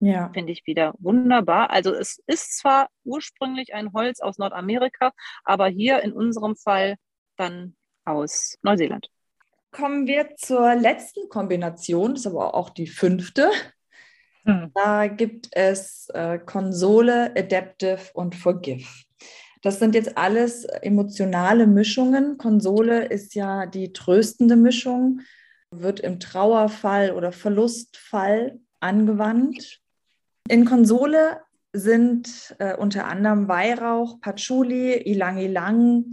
Ja. 0.00 0.30
Finde 0.34 0.52
ich 0.52 0.66
wieder 0.66 0.94
wunderbar. 0.98 1.70
Also 1.70 1.94
es 1.94 2.22
ist 2.26 2.58
zwar 2.58 2.88
ursprünglich 3.04 3.74
ein 3.74 3.92
Holz 3.92 4.20
aus 4.20 4.38
Nordamerika, 4.38 5.12
aber 5.44 5.68
hier 5.68 6.02
in 6.02 6.12
unserem 6.12 6.56
Fall 6.56 6.96
dann 7.36 7.74
aus 8.04 8.58
Neuseeland. 8.62 9.08
Kommen 9.70 10.06
wir 10.06 10.36
zur 10.36 10.74
letzten 10.74 11.28
Kombination, 11.28 12.12
das 12.12 12.20
ist 12.20 12.26
aber 12.26 12.54
auch 12.54 12.70
die 12.70 12.86
fünfte. 12.86 13.50
Hm. 14.44 14.70
Da 14.74 15.06
gibt 15.06 15.48
es 15.52 16.08
äh, 16.10 16.38
Konsole, 16.38 17.34
Adaptive 17.36 18.10
und 18.12 18.34
Forgive. 18.34 18.86
Das 19.64 19.78
sind 19.78 19.94
jetzt 19.94 20.18
alles 20.18 20.66
emotionale 20.66 21.66
Mischungen. 21.66 22.36
Konsole 22.36 23.06
ist 23.06 23.34
ja 23.34 23.64
die 23.64 23.94
tröstende 23.94 24.56
Mischung, 24.56 25.22
wird 25.70 26.00
im 26.00 26.20
Trauerfall 26.20 27.12
oder 27.12 27.32
Verlustfall 27.32 28.60
angewandt. 28.80 29.80
In 30.50 30.66
Konsole 30.66 31.40
sind 31.72 32.54
äh, 32.58 32.76
unter 32.76 33.06
anderem 33.06 33.48
Weihrauch, 33.48 34.20
Patchouli, 34.20 34.98
Ilang 34.98 35.38
Ilang, 35.38 36.12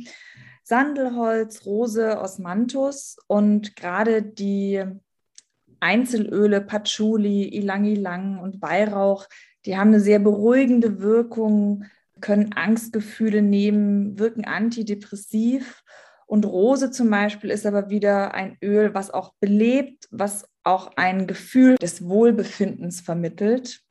Sandelholz, 0.63 1.65
Rose, 1.65 2.21
Osmanthus 2.21 3.17
und 3.27 3.75
gerade 3.75 4.23
die 4.23 4.81
Einzelöle, 5.81 6.61
Patchouli, 6.61 7.49
Ilang 7.49 7.83
Ilang 7.83 8.39
und 8.39 8.61
Weihrauch, 8.61 9.27
die 9.65 9.75
haben 9.75 9.89
eine 9.89 9.99
sehr 9.99 10.19
beruhigende 10.19 11.01
Wirkung, 11.01 11.83
können 12.21 12.53
Angstgefühle 12.53 13.41
nehmen, 13.41 14.17
wirken 14.19 14.45
antidepressiv. 14.45 15.84
Und 16.27 16.45
Rose 16.45 16.91
zum 16.91 17.10
Beispiel 17.10 17.49
ist 17.49 17.65
aber 17.65 17.89
wieder 17.89 18.34
ein 18.34 18.57
Öl, 18.63 18.93
was 18.93 19.12
auch 19.12 19.34
belebt, 19.39 20.07
was 20.12 20.45
auch 20.63 20.91
ein 20.95 21.27
Gefühl 21.27 21.75
des 21.75 22.07
Wohlbefindens 22.07 23.01
vermittelt. 23.01 23.81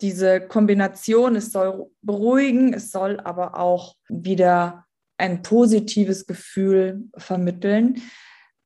Diese 0.00 0.40
Kombination, 0.40 1.36
es 1.36 1.52
soll 1.52 1.90
beruhigen, 2.02 2.72
es 2.72 2.90
soll 2.90 3.20
aber 3.20 3.58
auch 3.58 3.96
wieder 4.08 4.86
ein 5.18 5.42
positives 5.42 6.26
Gefühl 6.26 7.08
vermitteln. 7.16 8.02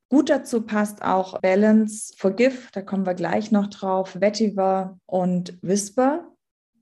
Gut 0.08 0.28
dazu 0.28 0.62
passt 0.62 1.02
auch 1.02 1.40
Balance, 1.40 2.14
Forgive, 2.16 2.68
da 2.72 2.82
kommen 2.82 3.06
wir 3.06 3.14
gleich 3.14 3.52
noch 3.52 3.68
drauf, 3.68 4.20
Vetiver 4.20 4.98
und 5.06 5.56
Whisper. 5.62 6.26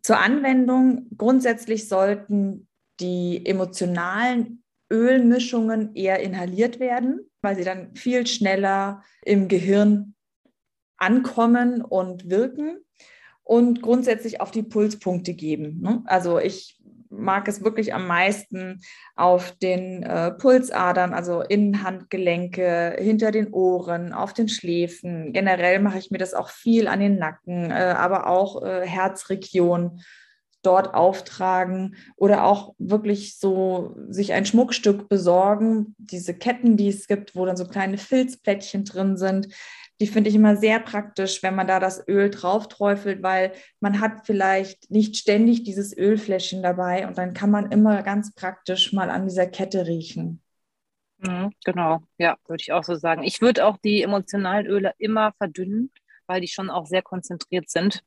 Zur 0.02 0.18
Anwendung, 0.18 1.08
grundsätzlich 1.16 1.88
sollten 1.88 2.68
die 3.00 3.44
emotionalen 3.44 4.62
Ölmischungen 4.90 5.94
eher 5.94 6.20
inhaliert 6.20 6.80
werden, 6.80 7.20
weil 7.42 7.56
sie 7.56 7.64
dann 7.64 7.94
viel 7.94 8.26
schneller 8.26 9.02
im 9.22 9.48
Gehirn 9.48 10.14
ankommen 10.96 11.82
und 11.82 12.30
wirken 12.30 12.78
und 13.44 13.82
grundsätzlich 13.82 14.40
auf 14.40 14.50
die 14.50 14.62
Pulspunkte 14.62 15.34
geben. 15.34 15.80
Ne? 15.80 16.02
Also 16.06 16.38
ich 16.38 16.77
mag 17.10 17.48
es 17.48 17.62
wirklich 17.64 17.94
am 17.94 18.06
meisten 18.06 18.80
auf 19.16 19.52
den 19.52 20.02
äh, 20.02 20.32
Pulsadern, 20.32 21.14
also 21.14 21.42
Innenhandgelenke, 21.42 22.96
hinter 22.98 23.30
den 23.30 23.52
Ohren, 23.52 24.12
auf 24.12 24.32
den 24.32 24.48
Schläfen. 24.48 25.32
Generell 25.32 25.80
mache 25.80 25.98
ich 25.98 26.10
mir 26.10 26.18
das 26.18 26.34
auch 26.34 26.50
viel 26.50 26.88
an 26.88 27.00
den 27.00 27.18
Nacken, 27.18 27.70
äh, 27.70 27.94
aber 27.96 28.26
auch 28.26 28.62
äh, 28.62 28.86
Herzregion 28.86 30.00
dort 30.62 30.92
auftragen 30.94 31.96
oder 32.16 32.44
auch 32.44 32.74
wirklich 32.78 33.38
so 33.38 33.96
sich 34.08 34.32
ein 34.32 34.44
Schmuckstück 34.44 35.08
besorgen. 35.08 35.94
Diese 35.98 36.34
Ketten, 36.34 36.76
die 36.76 36.88
es 36.88 37.06
gibt, 37.06 37.36
wo 37.36 37.46
dann 37.46 37.56
so 37.56 37.66
kleine 37.66 37.96
Filzplättchen 37.96 38.84
drin 38.84 39.16
sind, 39.16 39.48
die 40.00 40.06
finde 40.06 40.30
ich 40.30 40.36
immer 40.36 40.56
sehr 40.56 40.78
praktisch, 40.80 41.42
wenn 41.42 41.54
man 41.54 41.66
da 41.66 41.80
das 41.80 42.06
Öl 42.06 42.30
drauf 42.30 42.68
träufelt, 42.68 43.22
weil 43.22 43.52
man 43.80 44.00
hat 44.00 44.26
vielleicht 44.26 44.90
nicht 44.90 45.16
ständig 45.16 45.64
dieses 45.64 45.96
Ölfläschchen 45.96 46.62
dabei 46.62 47.06
und 47.06 47.18
dann 47.18 47.34
kann 47.34 47.50
man 47.50 47.72
immer 47.72 48.02
ganz 48.02 48.34
praktisch 48.34 48.92
mal 48.92 49.10
an 49.10 49.26
dieser 49.26 49.46
Kette 49.46 49.86
riechen. 49.86 50.40
Mhm, 51.18 51.52
genau, 51.64 52.00
ja, 52.16 52.36
würde 52.46 52.60
ich 52.60 52.72
auch 52.72 52.84
so 52.84 52.94
sagen. 52.94 53.24
Ich 53.24 53.40
würde 53.40 53.66
auch 53.66 53.76
die 53.78 54.02
emotionalen 54.02 54.66
Öle 54.66 54.92
immer 54.98 55.32
verdünnen, 55.32 55.90
weil 56.26 56.40
die 56.40 56.48
schon 56.48 56.70
auch 56.70 56.86
sehr 56.86 57.02
konzentriert 57.02 57.68
sind. 57.68 58.02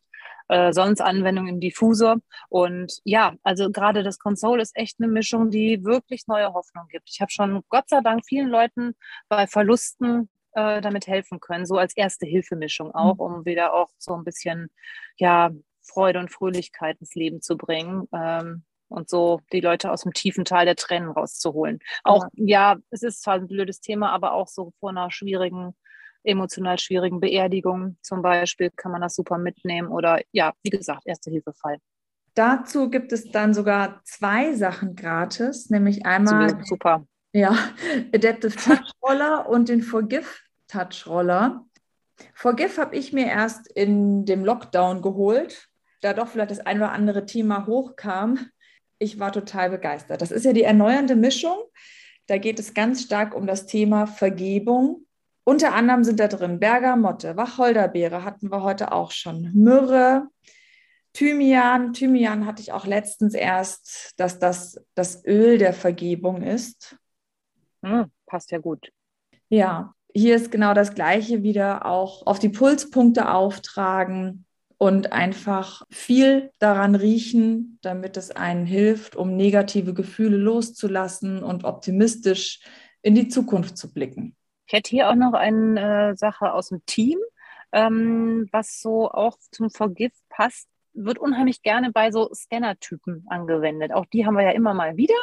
Äh, 0.47 0.73
sonst 0.73 1.01
Anwendung 1.01 1.47
im 1.47 1.59
Diffusor. 1.59 2.17
Und 2.49 2.99
ja, 3.03 3.35
also 3.43 3.71
gerade 3.71 4.03
das 4.03 4.17
Console 4.17 4.61
ist 4.61 4.75
echt 4.75 4.97
eine 4.99 5.09
Mischung, 5.09 5.49
die 5.49 5.83
wirklich 5.83 6.27
neue 6.27 6.53
Hoffnung 6.53 6.87
gibt. 6.89 7.09
Ich 7.09 7.21
habe 7.21 7.31
schon 7.31 7.63
Gott 7.69 7.89
sei 7.89 8.01
Dank 8.01 8.25
vielen 8.25 8.49
Leuten 8.49 8.95
bei 9.29 9.47
Verlusten 9.47 10.29
äh, 10.53 10.81
damit 10.81 11.07
helfen 11.07 11.39
können, 11.39 11.65
so 11.65 11.77
als 11.77 11.95
erste 11.95 12.25
Hilfemischung 12.25 12.93
auch, 12.93 13.15
mhm. 13.15 13.19
um 13.19 13.45
wieder 13.45 13.73
auch 13.73 13.89
so 13.97 14.13
ein 14.13 14.23
bisschen 14.23 14.69
ja, 15.17 15.51
Freude 15.81 16.19
und 16.19 16.31
Fröhlichkeit 16.31 16.97
ins 16.99 17.15
Leben 17.15 17.41
zu 17.41 17.57
bringen. 17.57 18.07
Ähm, 18.13 18.63
und 18.91 19.09
so 19.09 19.39
die 19.53 19.61
Leute 19.61 19.89
aus 19.91 20.01
dem 20.01 20.13
tiefen 20.13 20.43
Tal 20.43 20.65
der 20.65 20.75
Tränen 20.75 21.09
rauszuholen. 21.09 21.79
Auch, 22.03 22.25
ja. 22.33 22.73
ja, 22.73 22.77
es 22.89 23.03
ist 23.03 23.21
zwar 23.21 23.35
ein 23.35 23.47
blödes 23.47 23.79
Thema, 23.79 24.11
aber 24.11 24.33
auch 24.33 24.47
so 24.47 24.73
vor 24.79 24.89
einer 24.89 25.09
schwierigen, 25.11 25.73
emotional 26.23 26.77
schwierigen 26.77 27.19
Beerdigung 27.19 27.97
zum 28.01 28.21
Beispiel 28.21 28.69
kann 28.69 28.91
man 28.91 29.01
das 29.01 29.15
super 29.15 29.37
mitnehmen 29.37 29.87
oder 29.87 30.21
ja, 30.31 30.53
wie 30.61 30.69
gesagt, 30.69 31.03
Erste-Hilfe-Fall. 31.05 31.77
Dazu 32.33 32.89
gibt 32.89 33.11
es 33.11 33.31
dann 33.31 33.53
sogar 33.53 34.01
zwei 34.03 34.53
Sachen 34.55 34.95
gratis, 34.95 35.69
nämlich 35.69 36.05
einmal 36.05 36.63
super. 36.65 37.05
Ja, 37.33 37.57
Adaptive 38.13 38.55
Touch 38.55 38.91
Roller 39.01 39.47
und 39.47 39.69
den 39.69 39.81
Forgive 39.81 40.27
Touch 40.67 41.07
Roller. 41.07 41.65
Forgive 42.33 42.77
habe 42.77 42.95
ich 42.95 43.13
mir 43.13 43.27
erst 43.27 43.71
in 43.71 44.25
dem 44.25 44.43
Lockdown 44.43 45.01
geholt, 45.01 45.69
da 46.01 46.13
doch 46.13 46.27
vielleicht 46.27 46.51
das 46.51 46.59
ein 46.59 46.77
oder 46.77 46.91
andere 46.91 47.25
Thema 47.25 47.67
hochkam. 47.67 48.39
Ich 48.99 49.17
war 49.19 49.31
total 49.31 49.69
begeistert. 49.69 50.21
Das 50.21 50.31
ist 50.31 50.43
ja 50.43 50.51
die 50.51 50.63
erneuernde 50.63 51.15
Mischung. 51.15 51.57
Da 52.27 52.37
geht 52.37 52.59
es 52.59 52.73
ganz 52.73 53.03
stark 53.03 53.33
um 53.33 53.47
das 53.47 53.65
Thema 53.65 54.07
Vergebung. 54.07 55.05
Unter 55.45 55.73
anderem 55.73 56.03
sind 56.03 56.19
da 56.19 56.27
drin 56.27 56.59
Bergamotte, 56.59 57.35
Wacholderbeere 57.35 58.23
hatten 58.23 58.51
wir 58.51 58.61
heute 58.61 58.91
auch 58.91 59.11
schon, 59.11 59.51
Myrrhe, 59.53 60.27
Thymian. 61.13 61.93
Thymian 61.93 62.45
hatte 62.45 62.61
ich 62.61 62.73
auch 62.73 62.85
letztens 62.85 63.33
erst, 63.33 64.13
dass 64.17 64.37
das 64.37 64.83
das 64.95 65.25
Öl 65.25 65.57
der 65.57 65.73
Vergebung 65.73 66.43
ist. 66.43 66.97
Hm, 67.83 68.11
passt 68.25 68.51
ja 68.51 68.59
gut. 68.59 68.91
Ja, 69.49 69.93
hier 70.13 70.35
ist 70.35 70.51
genau 70.51 70.73
das 70.73 70.93
Gleiche 70.93 71.43
wieder 71.43 71.85
auch 71.85 72.25
auf 72.25 72.39
die 72.39 72.49
Pulspunkte 72.49 73.29
auftragen 73.29 74.45
und 74.77 75.11
einfach 75.11 75.83
viel 75.89 76.51
daran 76.59 76.95
riechen, 76.95 77.77
damit 77.81 78.17
es 78.17 78.31
einen 78.31 78.65
hilft, 78.65 79.15
um 79.15 79.35
negative 79.35 79.93
Gefühle 79.93 80.37
loszulassen 80.37 81.43
und 81.43 81.65
optimistisch 81.65 82.61
in 83.01 83.13
die 83.15 83.27
Zukunft 83.27 83.77
zu 83.77 83.93
blicken. 83.93 84.35
Ich 84.65 84.73
hätte 84.73 84.89
hier 84.89 85.09
auch 85.09 85.15
noch 85.15 85.33
eine 85.33 86.11
äh, 86.11 86.15
Sache 86.15 86.53
aus 86.53 86.69
dem 86.69 86.85
Team, 86.85 87.19
ähm, 87.71 88.47
was 88.51 88.81
so 88.81 89.11
auch 89.11 89.37
zum 89.51 89.69
Forgive 89.69 90.13
passt 90.29 90.70
wird 90.93 91.19
unheimlich 91.19 91.61
gerne 91.61 91.91
bei 91.91 92.11
so 92.11 92.29
Scanner-Typen 92.33 93.25
angewendet. 93.27 93.91
Auch 93.93 94.05
die 94.05 94.25
haben 94.25 94.35
wir 94.35 94.43
ja 94.43 94.51
immer 94.51 94.73
mal 94.73 94.97
wieder. 94.97 95.15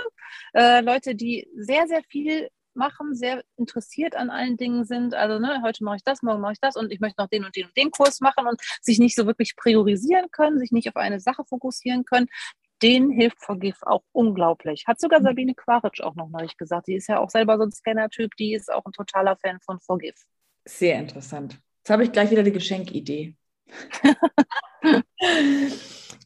Äh, 0.54 0.80
Leute, 0.80 1.14
die 1.14 1.48
sehr, 1.56 1.86
sehr 1.86 2.02
viel 2.04 2.48
machen, 2.74 3.14
sehr 3.14 3.44
interessiert 3.56 4.16
an 4.16 4.30
allen 4.30 4.56
Dingen 4.56 4.84
sind. 4.84 5.14
Also 5.14 5.38
ne, 5.38 5.60
heute 5.62 5.84
mache 5.84 5.96
ich 5.96 6.04
das, 6.04 6.22
morgen 6.22 6.40
mache 6.40 6.52
ich 6.52 6.60
das 6.60 6.76
und 6.76 6.90
ich 6.92 7.00
möchte 7.00 7.20
noch 7.20 7.28
den 7.28 7.44
und 7.44 7.54
den 7.54 7.66
und 7.66 7.76
den 7.76 7.90
Kurs 7.90 8.20
machen 8.20 8.46
und 8.46 8.60
sich 8.80 8.98
nicht 8.98 9.16
so 9.16 9.26
wirklich 9.26 9.56
priorisieren 9.56 10.30
können, 10.30 10.58
sich 10.58 10.72
nicht 10.72 10.88
auf 10.88 10.96
eine 10.96 11.20
Sache 11.20 11.44
fokussieren 11.44 12.04
können. 12.04 12.28
Den 12.80 13.10
hilft 13.10 13.42
Forgive 13.42 13.86
auch 13.86 14.04
unglaublich. 14.12 14.84
Hat 14.86 15.00
sogar 15.00 15.20
mhm. 15.20 15.24
Sabine 15.24 15.54
Quaritsch 15.54 16.00
auch 16.00 16.14
noch 16.14 16.28
neulich 16.28 16.56
gesagt. 16.56 16.86
Die 16.86 16.94
ist 16.94 17.08
ja 17.08 17.18
auch 17.18 17.30
selber 17.30 17.58
so 17.58 17.64
ein 17.64 17.72
Scanner-Typ, 17.72 18.36
die 18.36 18.54
ist 18.54 18.72
auch 18.72 18.86
ein 18.86 18.92
totaler 18.92 19.36
Fan 19.36 19.58
von 19.60 19.80
Forgive. 19.80 20.14
Sehr 20.64 20.98
interessant. 20.98 21.58
Jetzt 21.78 21.90
habe 21.90 22.04
ich 22.04 22.12
gleich 22.12 22.30
wieder 22.30 22.44
die 22.44 22.52
Geschenkidee. 22.52 23.34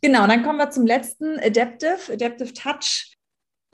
genau, 0.03 0.27
dann 0.27 0.43
kommen 0.43 0.59
wir 0.59 0.71
zum 0.71 0.87
letzten 0.87 1.39
Adaptive, 1.39 2.13
Adaptive 2.13 2.53
Touch. 2.53 3.17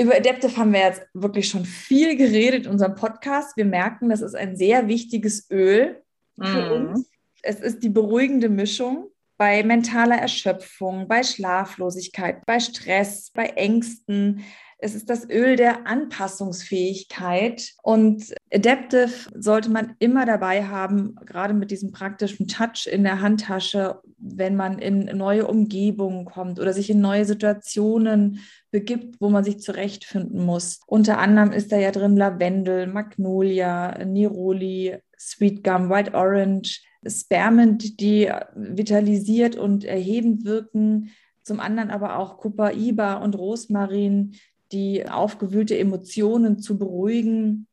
Über 0.01 0.15
Adaptive 0.15 0.57
haben 0.57 0.73
wir 0.73 0.81
jetzt 0.81 1.03
wirklich 1.13 1.49
schon 1.49 1.65
viel 1.65 2.17
geredet 2.17 2.67
in 2.67 2.73
unserem 2.73 2.95
Podcast. 2.95 3.57
Wir 3.57 3.65
merken, 3.65 4.09
das 4.09 4.21
ist 4.21 4.35
ein 4.35 4.57
sehr 4.57 4.87
wichtiges 4.87 5.51
Öl 5.51 6.03
für 6.41 6.81
mm. 6.81 6.89
uns. 6.89 7.11
Es 7.43 7.61
ist 7.61 7.83
die 7.83 7.89
beruhigende 7.89 8.49
Mischung 8.49 9.11
bei 9.39 9.63
mentaler 9.63 10.17
Erschöpfung, 10.17 11.09
bei 11.09 11.23
Schlaflosigkeit, 11.23 12.45
bei 12.47 12.61
Stress, 12.61 13.31
bei 13.33 13.47
Ängsten. 13.47 14.45
Es 14.79 14.95
ist 14.95 15.11
das 15.11 15.29
Öl 15.29 15.57
der 15.57 15.87
Anpassungsfähigkeit 15.87 17.73
und 17.83 18.35
Adaptive 18.53 19.31
sollte 19.35 19.71
man 19.71 19.95
immer 19.99 20.25
dabei 20.25 20.65
haben, 20.65 21.15
gerade 21.27 21.53
mit 21.53 21.71
diesem 21.71 21.93
praktischen 21.93 22.49
Touch 22.49 22.89
in 22.91 23.03
der 23.03 23.21
Handtasche, 23.21 24.01
wenn 24.17 24.57
man 24.57 24.79
in 24.79 25.05
neue 25.17 25.47
Umgebungen 25.47 26.25
kommt 26.25 26.59
oder 26.59 26.73
sich 26.73 26.91
in 26.91 27.01
neue 27.01 27.25
Situationen 27.25 28.41
begibt, 28.71 29.21
wo 29.21 29.29
man 29.29 29.45
sich 29.45 29.61
zurechtfinden 29.61 30.45
muss. 30.45 30.81
Unter 30.87 31.19
anderem 31.19 31.53
ist 31.53 31.73
da 31.73 31.79
ja 31.79 31.91
drin 31.91 32.17
Lavendel, 32.17 32.87
Magnolia, 32.87 34.05
Neroli, 34.05 34.97
Sweet 35.19 35.63
Gum, 35.63 35.91
White 35.91 36.15
Orange, 36.15 36.83
Spearmint, 37.07 38.01
die 38.01 38.31
vitalisiert 38.55 39.57
und 39.57 39.85
erhebend 39.85 40.45
wirken. 40.45 41.11
Zum 41.43 41.61
anderen 41.61 41.91
aber 41.91 42.19
auch 42.19 42.39
Copaiba 42.39 43.15
und 43.15 43.37
Rosmarin, 43.37 44.35
die 44.73 45.09
aufgewühlte 45.09 45.79
Emotionen 45.79 46.59
zu 46.59 46.79
beruhigen. 46.79 47.68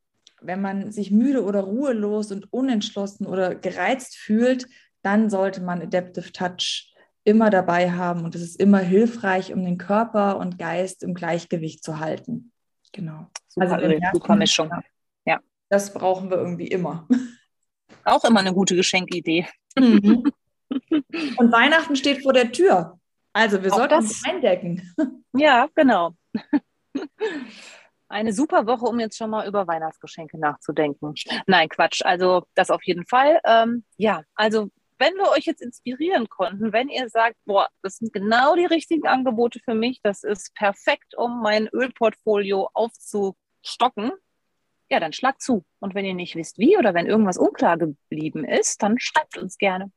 Wenn 0.46 0.62
man 0.62 0.92
sich 0.92 1.12
müde 1.12 1.44
oder 1.44 1.62
ruhelos 1.62 2.32
und 2.32 2.52
unentschlossen 2.52 3.26
oder 3.26 3.56
gereizt 3.56 4.18
fühlt, 4.18 4.68
dann 5.02 5.30
sollte 5.30 5.62
man 5.62 5.82
Adaptive 5.82 6.32
Touch 6.32 6.94
immer 7.24 7.50
dabei 7.50 7.92
haben 7.92 8.24
und 8.24 8.36
es 8.36 8.42
ist 8.42 8.60
immer 8.60 8.80
hilfreich, 8.80 9.54
um 9.54 9.64
den 9.64 9.78
Körper 9.78 10.38
und 10.38 10.60
Geist 10.60 11.04
im 11.04 11.14
Gleichgewicht 11.14 11.84
zu 11.84 12.00
halten. 12.00 12.52
Genau. 12.92 13.28
Super, 13.48 13.74
also 13.74 13.88
Merken, 13.88 14.10
super 14.14 14.36
Mischung. 14.36 14.70
Ja. 15.26 15.40
Das 15.70 15.94
brauchen 15.94 16.30
wir 16.30 16.38
irgendwie 16.38 16.68
immer. 16.68 17.08
Auch 18.04 18.24
immer 18.24 18.40
eine 18.40 18.54
gute 18.54 18.76
Geschenkidee. 18.76 19.48
Mhm. 19.78 20.24
Und 21.38 21.52
Weihnachten 21.52 21.96
steht 21.96 22.22
vor 22.22 22.34
der 22.34 22.52
Tür. 22.52 23.00
Also 23.34 23.62
wir 23.64 23.74
Auch 23.74 23.78
sollten 23.78 23.96
das, 23.96 24.22
eindecken. 24.26 24.94
Ja, 25.36 25.68
genau. 25.76 26.16
Eine 28.08 28.34
super 28.34 28.68
Woche, 28.68 28.86
um 28.86 29.00
jetzt 29.00 29.18
schon 29.18 29.30
mal 29.30 29.48
über 29.48 29.68
Weihnachtsgeschenke 29.68 30.38
nachzudenken. 30.38 31.14
Nein, 31.48 31.70
Quatsch. 31.70 32.02
Also 32.04 32.44
das 32.54 32.70
auf 32.70 32.84
jeden 32.84 33.06
Fall. 33.06 33.40
Ähm, 33.46 33.84
ja, 33.98 34.22
also 34.36 34.70
wenn 34.98 35.14
wir 35.16 35.32
euch 35.32 35.46
jetzt 35.46 35.62
inspirieren 35.62 36.30
konnten, 36.30 36.72
wenn 36.72 36.90
ihr 36.90 37.10
sagt, 37.10 37.36
boah, 37.46 37.68
das 37.82 37.98
sind 37.98 38.14
genau 38.14 38.56
die 38.56 38.66
richtigen 38.66 39.08
Angebote 39.08 39.60
für 39.64 39.76
mich, 39.76 40.00
das 40.02 40.24
ist 40.24 40.54
perfekt, 40.56 41.16
um 41.18 41.42
mein 41.42 41.68
Ölportfolio 41.68 42.70
aufzustocken, 42.74 44.12
ja, 44.90 45.00
dann 45.00 45.14
schlagt 45.14 45.42
zu. 45.42 45.66
Und 45.80 45.96
wenn 45.96 46.06
ihr 46.06 46.14
nicht 46.14 46.36
wisst, 46.36 46.58
wie 46.60 46.78
oder 46.78 46.94
wenn 46.94 47.08
irgendwas 47.08 47.38
unklar 47.38 47.78
geblieben 47.78 48.46
ist, 48.46 48.84
dann 48.84 49.00
schreibt 49.00 49.38
uns 49.38 49.58
gerne. 49.58 49.92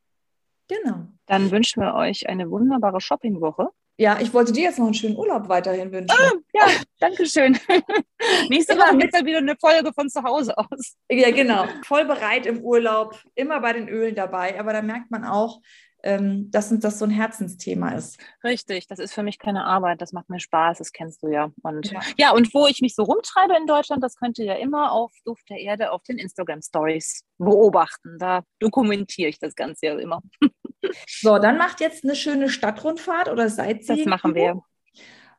Genau. 0.68 1.06
Dann 1.26 1.50
wünschen 1.50 1.82
wir 1.82 1.94
euch 1.94 2.28
eine 2.28 2.50
wunderbare 2.50 3.00
Shoppingwoche. 3.00 3.68
Ja, 4.00 4.20
ich 4.20 4.32
wollte 4.32 4.52
dir 4.52 4.62
jetzt 4.62 4.78
noch 4.78 4.86
einen 4.86 4.94
schönen 4.94 5.16
Urlaub 5.16 5.48
weiterhin 5.48 5.90
wünschen. 5.90 6.16
Ah, 6.16 6.32
ja, 6.54 6.66
danke 7.00 7.26
schön. 7.26 7.58
Nächste 8.48 8.76
Woche 8.76 8.96
geht 8.96 9.12
dann 9.12 9.26
wieder 9.26 9.38
eine 9.38 9.56
Folge 9.56 9.92
von 9.92 10.08
zu 10.08 10.22
Hause 10.22 10.56
aus. 10.56 10.96
Ja, 11.10 11.32
genau. 11.32 11.66
Voll 11.84 12.04
bereit 12.04 12.46
im 12.46 12.60
Urlaub, 12.60 13.20
immer 13.34 13.60
bei 13.60 13.72
den 13.72 13.88
Ölen 13.88 14.14
dabei. 14.14 14.58
Aber 14.58 14.72
da 14.72 14.82
merkt 14.82 15.10
man 15.10 15.24
auch, 15.24 15.60
ähm, 16.04 16.48
dass 16.52 16.72
das 16.78 16.98
so 17.00 17.06
ein 17.06 17.10
Herzensthema 17.10 17.90
ist. 17.90 18.20
Richtig, 18.44 18.86
das 18.86 19.00
ist 19.00 19.12
für 19.12 19.24
mich 19.24 19.38
keine 19.40 19.64
Arbeit, 19.64 20.00
das 20.00 20.12
macht 20.12 20.30
mir 20.30 20.38
Spaß, 20.38 20.78
das 20.78 20.92
kennst 20.92 21.22
du 21.24 21.28
ja. 21.28 21.50
Und 21.62 21.90
ja. 21.90 22.00
ja, 22.16 22.30
und 22.32 22.54
wo 22.54 22.68
ich 22.68 22.80
mich 22.80 22.94
so 22.94 23.02
rumtreibe 23.02 23.56
in 23.56 23.66
Deutschland, 23.66 24.02
das 24.04 24.16
könnt 24.16 24.38
ihr 24.38 24.44
ja 24.44 24.54
immer 24.54 24.92
auf 24.92 25.12
Duft 25.24 25.50
der 25.50 25.58
Erde 25.58 25.90
auf 25.90 26.04
den 26.04 26.18
Instagram 26.18 26.62
Stories 26.62 27.24
beobachten. 27.38 28.16
Da 28.18 28.42
dokumentiere 28.60 29.28
ich 29.28 29.40
das 29.40 29.56
Ganze 29.56 29.86
ja 29.86 29.98
immer. 29.98 30.22
So, 31.06 31.38
dann 31.38 31.58
macht 31.58 31.80
jetzt 31.80 32.04
eine 32.04 32.14
schöne 32.14 32.48
Stadtrundfahrt 32.48 33.28
oder 33.28 33.48
Sightseeing. 33.48 33.98
Das 33.98 34.06
machen 34.06 34.34
wir. 34.34 34.62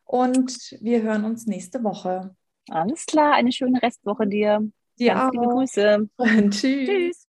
Und 0.03 0.75
wir 0.81 1.01
hören 1.01 1.23
uns 1.23 1.45
nächste 1.45 1.83
Woche. 1.83 2.35
Alles 2.69 3.05
klar, 3.05 3.33
eine 3.33 3.51
schöne 3.51 3.81
Restwoche 3.81 4.27
dir. 4.27 4.59
Ja. 4.97 5.29
Ganz 5.29 5.33
liebe 5.33 5.47
Grüße. 5.47 6.09
Tschüss. 6.49 6.61
Tschüss. 6.61 7.28